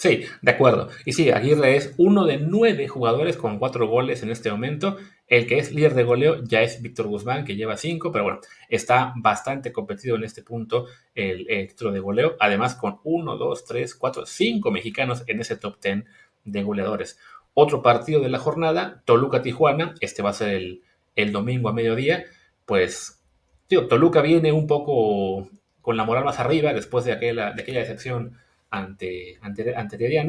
[0.00, 0.88] Sí, de acuerdo.
[1.04, 4.96] Y sí, Aguirre es uno de nueve jugadores con cuatro goles en este momento.
[5.26, 8.40] El que es líder de goleo ya es Víctor Guzmán, que lleva cinco, pero bueno,
[8.70, 12.34] está bastante competido en este punto el, título de goleo.
[12.40, 16.06] Además, con uno, dos, tres, cuatro, cinco mexicanos en ese top ten
[16.44, 17.18] de goleadores.
[17.54, 19.94] Otro partido de la jornada, Toluca-Tijuana.
[20.00, 20.82] Este va a ser el,
[21.16, 22.24] el domingo a mediodía.
[22.66, 23.20] Pues,
[23.66, 25.48] tío, Toluca viene un poco
[25.80, 28.38] con la moral más arriba después de aquella, de aquella decepción
[28.70, 30.24] ante, ante,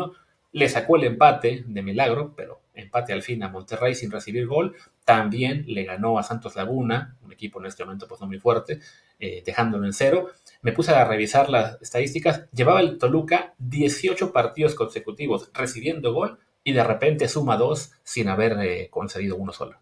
[0.54, 4.76] Le sacó el empate de milagro, pero empate al fin a Monterrey sin recibir gol.
[5.06, 8.80] También le ganó a Santos Laguna, un equipo en este momento pues no muy fuerte,
[9.20, 10.30] eh, dejándolo en cero.
[10.62, 12.50] Me puse a revisar las estadísticas.
[12.52, 18.58] Llevaba el Toluca 18 partidos consecutivos recibiendo gol y de repente suma dos sin haber
[18.60, 19.78] eh, concedido uno solo.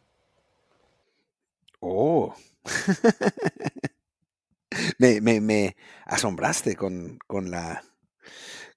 [1.79, 2.33] Oh.
[4.97, 5.75] me, me,
[6.05, 7.83] asombraste con, con la,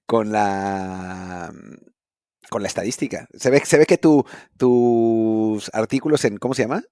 [0.05, 1.51] con la
[2.53, 3.27] con la estadística.
[3.33, 4.23] Se ve, se ve que tu,
[4.57, 6.83] tus artículos en, ¿cómo se llama?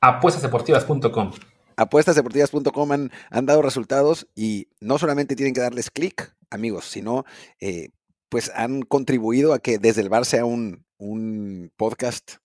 [0.00, 1.32] Apuestasdeportivas.com.
[1.76, 7.24] Apuestasdeportivas.com han, han dado resultados y no solamente tienen que darles clic, amigos, sino
[7.58, 7.88] eh,
[8.28, 12.36] pues han contribuido a que desde el bar sea un, un podcast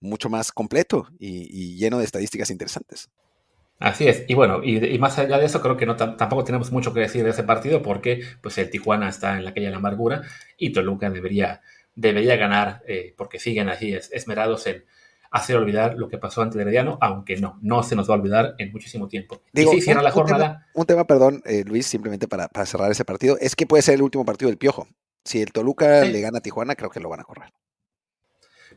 [0.00, 3.08] mucho más completo y lleno de estadísticas interesantes.
[3.82, 6.94] Así es, y bueno, y, más allá de eso, creo que no tampoco tenemos mucho
[6.94, 9.78] que decir de ese partido porque pues el Tijuana está en la calle de la
[9.78, 10.22] amargura
[10.56, 11.62] y Toluca debería,
[11.96, 14.84] debería ganar eh, porque siguen así esmerados en
[15.32, 18.54] hacer olvidar lo que pasó ante Herediano, aunque no, no se nos va a olvidar
[18.58, 19.42] en muchísimo tiempo.
[19.52, 20.68] Digo, y cierra la jornada.
[20.74, 24.02] Un tema, perdón, eh, Luis, simplemente para, cerrar ese partido, es que puede ser el
[24.02, 24.86] último partido del Piojo.
[25.24, 27.52] Si el Toluca le gana a Tijuana, creo que lo van a correr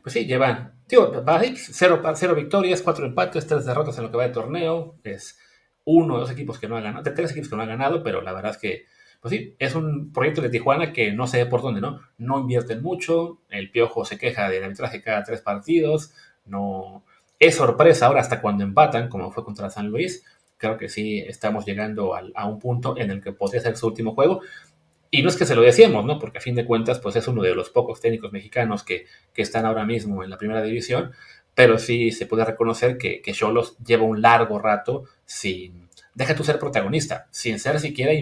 [0.02, 1.24] pues sí, llevan, digo,
[1.56, 4.94] cero, cero, victorias, cuatro empates, tres derrotas en lo que va de torneo.
[5.02, 5.38] Es
[5.84, 8.02] uno de los equipos que no ha ganado, de tres equipos que no ha ganado,
[8.02, 8.84] pero la verdad es que,
[9.20, 12.00] pues sí, es un proyecto de Tijuana que no sé por dónde, ¿no?
[12.18, 16.12] No invierten mucho, el Piojo se queja del arbitraje cada tres partidos,
[16.44, 17.04] no...
[17.38, 20.24] Es sorpresa ahora hasta cuando empatan, como fue contra San Luis.
[20.56, 24.14] Creo que sí estamos llegando a un punto en el que podría ser su último
[24.14, 24.40] juego.
[25.10, 26.18] Y no es que se lo decíamos, ¿no?
[26.18, 29.66] Porque a fin de cuentas, pues es uno de los pocos técnicos mexicanos que, están
[29.66, 31.12] ahora mismo en la primera división,
[31.54, 35.86] pero sí se puede reconocer que Cholos lleva un largo rato sin,
[36.16, 38.12] deja tú ser protagonista, sin ser siquiera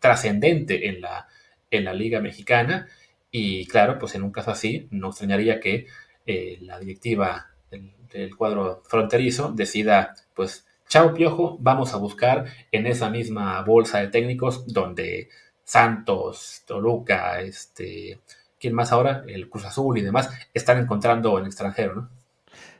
[0.00, 1.28] trascendente en la,
[1.70, 2.88] en la liga mexicana.
[3.30, 5.86] Y claro, pues en un caso así, no extrañaría que
[6.26, 12.86] eh, la directiva del, del, cuadro fronterizo decida, pues, chao Piojo, vamos a buscar en
[12.86, 15.28] esa misma bolsa de técnicos donde
[15.68, 18.18] Santos, Toluca, este,
[18.58, 19.22] ¿quién más ahora?
[19.28, 22.10] El Cruz Azul y demás, están encontrando en extranjero, ¿no?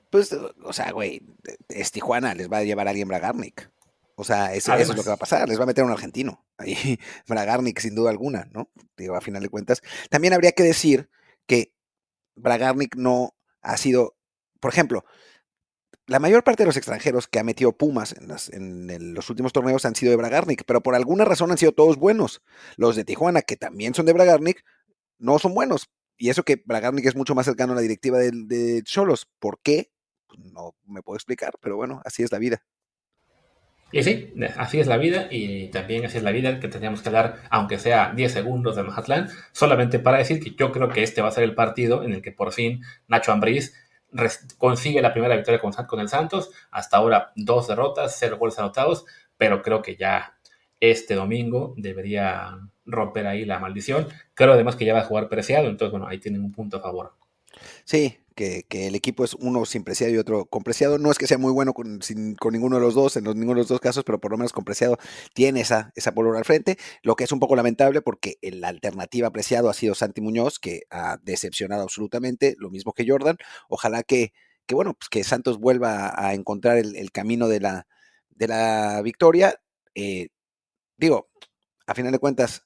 [0.09, 1.21] Pues, o sea, güey,
[1.69, 3.71] es Tijuana, les va a llevar a alguien Bragarnik.
[4.15, 6.47] O sea, eso, es lo que va a pasar, les va a meter un argentino.
[6.57, 8.71] Ahí, Bragarnik, sin duda alguna, ¿no?
[8.97, 9.83] Digo, a final de cuentas.
[10.09, 11.11] También habría que decir
[11.47, 11.75] que
[12.37, 14.17] Bragarnik no ha sido,
[14.61, 15.05] por ejemplo,
[16.09, 18.15] la mayor parte de los extranjeros que ha metido Pumas
[18.51, 21.99] en, los últimos torneos han sido de Bragarnik, pero por alguna razón han sido todos
[21.99, 22.43] buenos.
[22.77, 24.65] Los de Tijuana, que también son de Bragarnik,
[25.19, 25.91] no son buenos.
[26.17, 29.29] Y eso que Bragarnik es mucho más cercano a la directiva de Cholos.
[29.39, 29.91] ¿Por qué?
[30.27, 32.65] Pues no me puedo explicar, pero bueno, así es la vida.
[33.91, 37.11] Y sí, así es la vida y también así es la vida que tendríamos que
[37.11, 41.23] dar, aunque sea 10 segundos de Mazatlán, solamente para decir que yo creo que este
[41.23, 43.75] va a ser el partido en el que por fin Nacho Ambriz
[44.57, 46.51] consigue la primera victoria con, con el Santos.
[46.71, 49.05] Hasta ahora dos derrotas, cero goles anotados,
[49.37, 50.39] pero creo que ya
[50.81, 54.09] este domingo debería romper ahí la maldición.
[54.35, 56.81] Creo además que ya va a jugar Preciado, entonces bueno, ahí tienen un punto a
[56.81, 57.15] favor.
[57.85, 60.99] Sí, que, el equipo es uno sin preciado y otro con preciado.
[60.99, 61.99] No es que sea muy bueno con,
[62.53, 64.65] ninguno de los dos, en ninguno de los dos casos, pero por lo menos con
[64.65, 64.97] preciado
[65.35, 69.69] tiene esa, esa al frente, lo que es un poco lamentable porque la alternativa preciado
[69.69, 73.37] ha sido Santi Muñoz, que ha decepcionado absolutamente, lo mismo que Jordan.
[73.69, 74.33] Ojalá que,
[74.67, 77.87] que bueno, pues que Santos vuelva a encontrar el, camino de la,
[78.31, 79.61] de la victoria.
[79.95, 80.29] Eh,
[80.97, 81.29] digo,
[81.87, 82.63] a final de cuentas,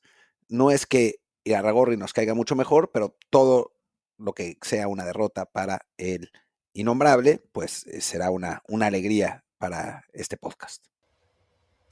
[0.49, 3.72] no es que Irarragorri nos caiga mucho mejor, pero todo
[4.23, 6.31] lo que sea una derrota para el
[6.73, 10.85] innombrable, pues eh, será una, una alegría para este podcast.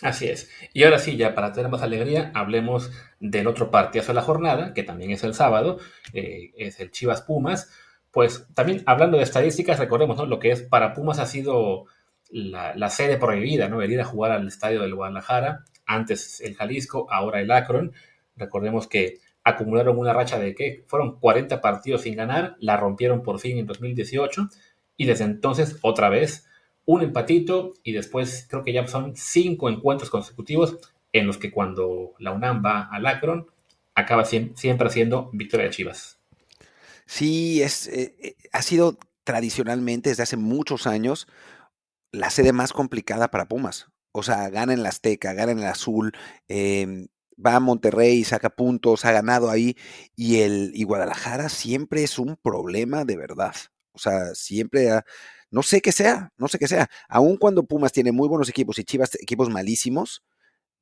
[0.02, 0.50] Así es.
[0.72, 4.72] Y ahora sí, ya para tener más alegría, hablemos del otro partidazo de la jornada,
[4.72, 5.78] que también es el sábado,
[6.14, 7.70] eh, es el Chivas Pumas.
[8.10, 10.26] Pues también hablando de estadísticas, recordemos, ¿no?
[10.26, 11.86] Lo que es para Pumas ha sido
[12.30, 13.76] la, sede prohibida, ¿no?
[13.76, 17.92] Venir a jugar al estadio del Guadalajara, antes el Jalisco, ahora el Akron.
[18.36, 23.38] Recordemos que acumularon una racha de que fueron 40 partidos sin ganar, la rompieron por
[23.40, 24.48] fin en 2018
[24.96, 26.46] y desde entonces otra vez
[26.84, 30.78] un empatito y después creo que ya son cinco encuentros consecutivos
[31.12, 33.46] en los que cuando la UNAM va al Akron
[33.94, 36.18] acaba siempre haciendo victoria de Chivas.
[37.06, 41.26] Sí, es, eh, eh, ha sido tradicionalmente desde hace muchos años
[42.12, 43.88] la sede más complicada para Pumas.
[44.12, 46.12] O sea, gana en la Azteca, gana en el Azul,
[46.48, 47.08] em,
[47.44, 49.76] va a Monterrey, saca puntos, ha ganado ahí.
[50.16, 53.54] Y el y Guadalajara siempre es un problema de verdad.
[53.92, 54.88] O sea, siempre
[55.50, 56.88] no sé qué sea, no sé qué sea.
[57.08, 60.22] Aun cuando Pumas tiene muy buenos equipos y Chivas equipos malísimos,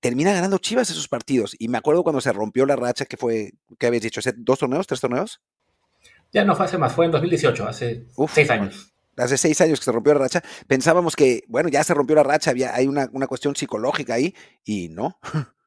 [0.00, 1.56] termina ganando Chivas esos partidos.
[1.58, 4.20] Y me acuerdo cuando se rompió la racha que fue, ¿qué habías dicho?
[4.20, 5.40] ¿Hace dos torneos, tres torneos?
[6.32, 9.84] Ya no fue hace más, fue en 2018, hace seis años hace seis años que
[9.84, 13.08] se rompió la racha, pensábamos que, bueno, ya se rompió la racha, había, hay una,
[13.26, 14.34] cuestión psicológica ahí,
[14.64, 15.18] y no.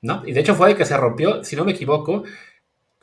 [0.00, 2.24] No, y de hecho fue que se rompió, si no me equivoco,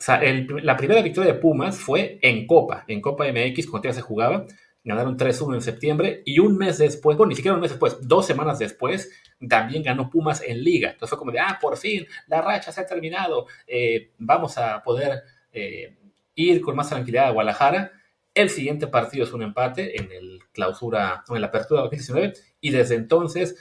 [0.07, 4.45] la primera victoria de Pumas fue en Copa, en Copa MX, cuando ya se jugaba,
[4.83, 8.25] ganaron 3-1 en septiembre, y un mes después, bueno, ni siquiera un mes después, dos
[8.25, 9.11] semanas después,
[9.49, 10.91] también ganó Pumas en Liga.
[10.91, 14.81] Entonces fue como de, ah, por fin, la racha se ha terminado, eh, vamos a
[14.83, 15.95] poder eh,
[16.35, 17.91] ir con más tranquilidad a Guadalajara
[18.35, 22.95] el siguiente partido es un empate en el clausura, en la apertura 2019, y desde
[22.95, 23.57] entonces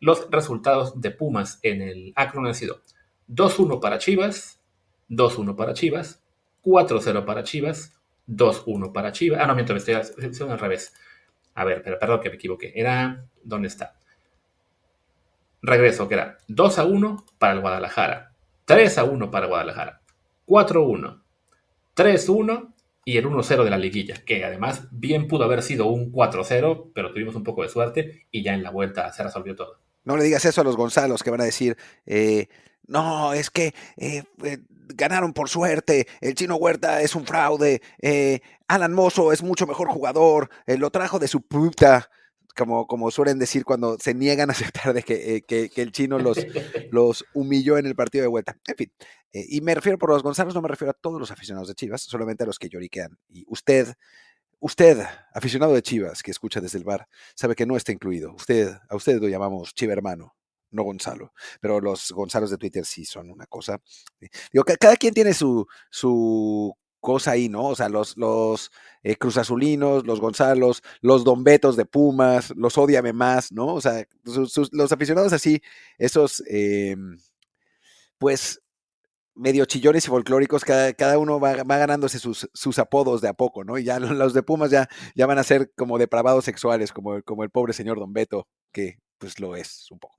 [0.00, 2.82] los resultados de Pumas en el Akron han sido
[3.28, 4.60] 2-1 para Chivas,
[5.10, 6.22] 2-1 para Chivas,
[6.62, 7.94] 4-0 para Chivas,
[8.28, 9.40] 2-1 para Chivas.
[9.42, 10.94] Ah, no, miento, me estoy haciendo al revés.
[11.54, 12.72] A ver, pero perdón que me equivoqué.
[12.74, 13.98] Era, ¿dónde está?
[15.60, 18.34] Regreso, que era 2 1 para el Guadalajara,
[18.64, 20.02] 3 1 para Guadalajara,
[20.44, 21.24] 4 1,
[21.94, 22.74] 3 1
[23.04, 27.10] y el 1-0 de la liguilla, que además bien pudo haber sido un 4-0, pero
[27.10, 29.80] tuvimos un poco de suerte y ya en la vuelta se resolvió todo.
[30.04, 31.76] No le digas eso a los Gonzalos que van a decir,
[32.06, 32.48] eh,
[32.86, 34.58] no, es que eh, eh,
[34.94, 37.82] ganaron por suerte, el chino Huerta es un fraude,
[38.68, 42.08] Alan Mozo es mucho mejor jugador, lo trajo de su puta
[42.56, 46.38] como, como suelen decir cuando se niegan a aceptar de que, que, el chino los,
[46.90, 48.56] los humilló en el partido de vuelta.
[48.66, 48.92] En fin,
[49.32, 52.02] y me refiero por los González, no me refiero a todos los aficionados de Chivas,
[52.02, 53.18] solamente a los que lloriquean.
[53.28, 53.94] Y usted,
[54.60, 58.34] usted, aficionado de Chivas, que escucha desde el bar, sabe que no está incluido.
[58.34, 60.36] Usted, a usted lo llamamos Chiva hermano,
[60.70, 61.32] no Gonzalo.
[61.60, 63.80] Pero los Gonzalos de Twitter sí son una cosa.
[64.20, 67.66] Eh, digo, cada quien tiene su, su cosa ahí, ¿no?
[67.66, 68.70] O sea, los, los
[69.02, 73.74] eh, Cruzazulinos, los Gonzalos, los Dombetos de Pumas, los Odiame Más, ¿no?
[73.74, 75.60] O sea, los aficionados así,
[75.98, 77.18] esos, em,
[78.18, 78.60] pues
[79.38, 83.78] medio chillones y folclóricos, cada, cada uno va, ganándose sus, apodos de a poco, ¿no?
[83.78, 87.44] Y ya los de Pumas ya, ya van a ser como depravados sexuales, como, como
[87.44, 90.18] el pobre señor Don Beto, que pues lo es un poco.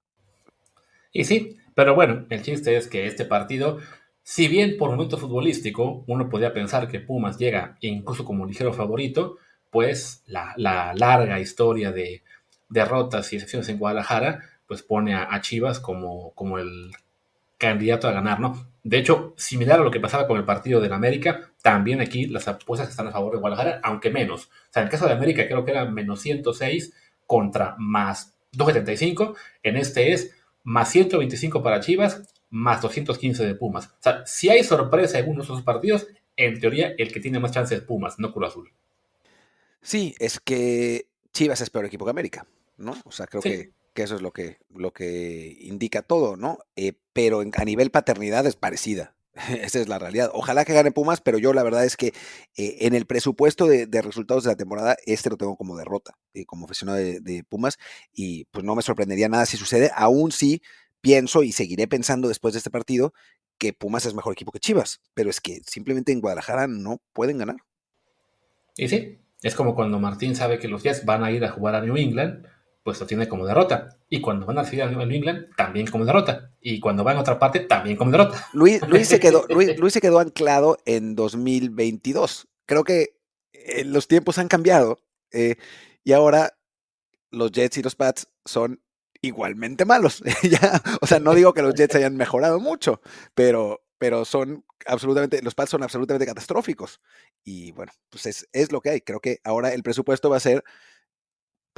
[1.12, 3.80] Y sí, pero bueno, el chiste es que este partido,
[4.24, 9.38] si bien por momento futbolístico uno podría pensar que Pumas llega incluso como ligero favorito,
[9.70, 12.24] pues la, larga historia de
[12.70, 16.92] derrotas y excepciones en Guadalajara, pues pone a, a Chivas como, como el
[17.58, 18.68] candidato a ganar, ¿no?
[18.90, 22.48] De hecho, similar a lo que pasaba con el partido de América, también aquí las
[22.48, 24.46] apuestas están a favor de Guadalajara, aunque menos.
[24.46, 26.92] O sea, en el caso de América creo que era menos 106
[27.28, 29.36] contra más 275.
[29.62, 33.90] En este es más 125 para Chivas, más 215 de Pumas.
[33.90, 37.38] O sea, si hay sorpresa en uno de esos partidos, en teoría el que tiene
[37.38, 38.74] más chance es Pumas, no Cruz Azul.
[39.84, 42.96] Sí, es que Chivas es peor equipo que América, ¿no?
[43.06, 43.70] O sea, creo que
[44.00, 46.60] que eso es lo que, lo que indica todo, ¿no?
[46.78, 49.14] Eh, pero a nivel paternidad es parecida.
[49.62, 50.32] Esa es la realidad.
[50.34, 52.14] Ojalá que gane Pumas, pero yo la verdad es que
[52.56, 56.46] eh, en el presupuesto de, resultados de la temporada, este lo tengo como derrota, eh,
[56.46, 57.78] como aficionado de, Pumas,
[58.14, 60.62] y pues no me sorprendería nada si sucede, aún si
[61.02, 63.14] pienso y seguiré pensando después de este partido
[63.58, 67.38] que Pumas es mejor equipo que Chivas, pero es que simplemente en Guadalajara no pueden
[67.38, 67.58] ganar.
[68.78, 71.76] Y sí, es como cuando Martín sabe que los Jets van a ir a jugar
[71.76, 72.46] a New England
[72.84, 73.98] pues lo tiene como derrota.
[74.10, 76.52] Y cuando van a seguir a New England, también como derrota.
[76.62, 78.48] Y cuando van a otra parte, también como derrota.
[78.54, 82.48] Luis, Luis, se, quedó, Luis, se quedó anclado en 2022.
[82.66, 83.18] Creo que
[83.54, 85.00] eh, los tiempos han cambiado
[85.32, 85.56] eh,
[86.04, 86.58] y ahora
[87.32, 88.82] los Jets y los Pats son
[89.22, 90.24] igualmente malos.
[90.44, 93.02] ya, o sea, no digo que los Jets hayan mejorado mucho,
[93.36, 97.02] pero, pero son absolutamente, los Pats son absolutamente catastróficos.
[97.44, 99.02] Y bueno, pues es, es lo que hay.
[99.02, 100.64] Creo que ahora el presupuesto va a ser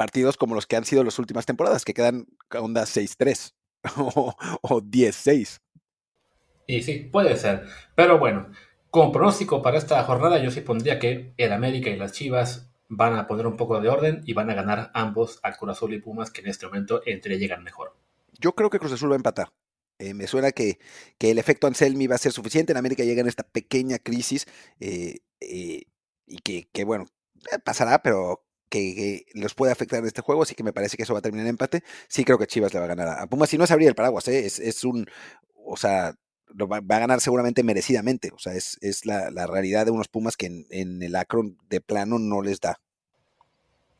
[0.01, 2.25] partidos como los que han sido las últimas temporadas, que quedan
[2.57, 3.53] onda 6-3
[3.97, 5.59] o, o 10-6.
[6.65, 7.67] Y sí, puede ser.
[7.93, 8.49] Pero bueno,
[8.89, 13.13] como pronóstico para esta jornada, yo sí pondría que el América y las Chivas van
[13.13, 16.01] a poner un poco de orden y van a ganar ambos al Cruz Azul y
[16.01, 17.95] Pumas, que en este momento entre llegan mejor.
[18.39, 19.49] Yo creo que Cruz Azul va a empatar.
[19.99, 20.79] Eh, me suena que,
[21.19, 22.73] que, el efecto Anselmi va a ser suficiente.
[22.73, 24.47] En América llega en esta pequeña crisis
[24.79, 25.83] eh, eh,
[26.25, 27.05] y que, que, bueno,
[27.63, 31.13] pasará, pero que, los puede afectar en este juego, así que me parece que eso
[31.13, 31.83] va a terminar en empate.
[32.07, 33.49] Sí creo que Chivas le va a ganar a Pumas.
[33.49, 35.05] Si no es abrir el paraguas, es, es, un,
[35.65, 36.15] o sea,
[36.47, 38.31] lo va, a ganar seguramente merecidamente.
[38.33, 41.81] O sea, es, es la, la, realidad de unos Pumas que en, el Akron de
[41.81, 42.79] plano no les da.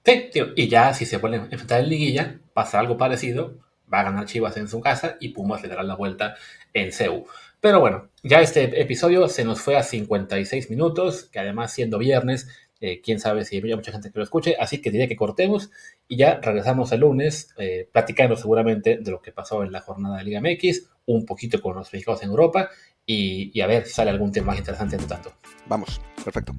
[0.03, 3.59] Sí, tío, y ya si se vuelven a enfrentar en liguilla, pasa algo parecido.
[3.93, 6.35] Va a ganar Chivas en su casa y Pumas le dará la vuelta
[6.73, 7.25] en CEU.
[7.59, 12.47] Pero bueno, ya este episodio se nos fue a 56 minutos, que además siendo viernes
[12.81, 15.71] eh, quién sabe si hay mucha gente que lo escuche, así que diría que cortemos
[16.07, 20.17] y ya regresamos el lunes eh, platicando seguramente de lo que pasó en la jornada
[20.17, 22.69] de Liga MX, un poquito con los mexicanos en Europa
[23.05, 25.31] y, y a ver si sale algún tema más interesante de tanto.
[25.67, 26.53] Vamos, perfecto.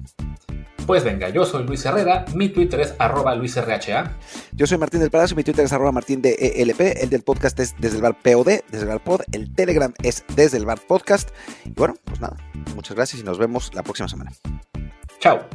[0.85, 4.17] Pues venga, yo soy Luis Herrera, mi Twitter es arroba LuisRHA.
[4.51, 7.57] Yo soy Martín del Palacio, mi Twitter es arroba Martín de ELP, el del podcast
[7.59, 10.79] es desde el bar POD, desde el bar pod, el Telegram es desde el bar
[10.85, 11.29] podcast.
[11.63, 12.35] Y bueno, pues nada,
[12.75, 14.33] muchas gracias y nos vemos la próxima semana.
[15.19, 15.47] Chao.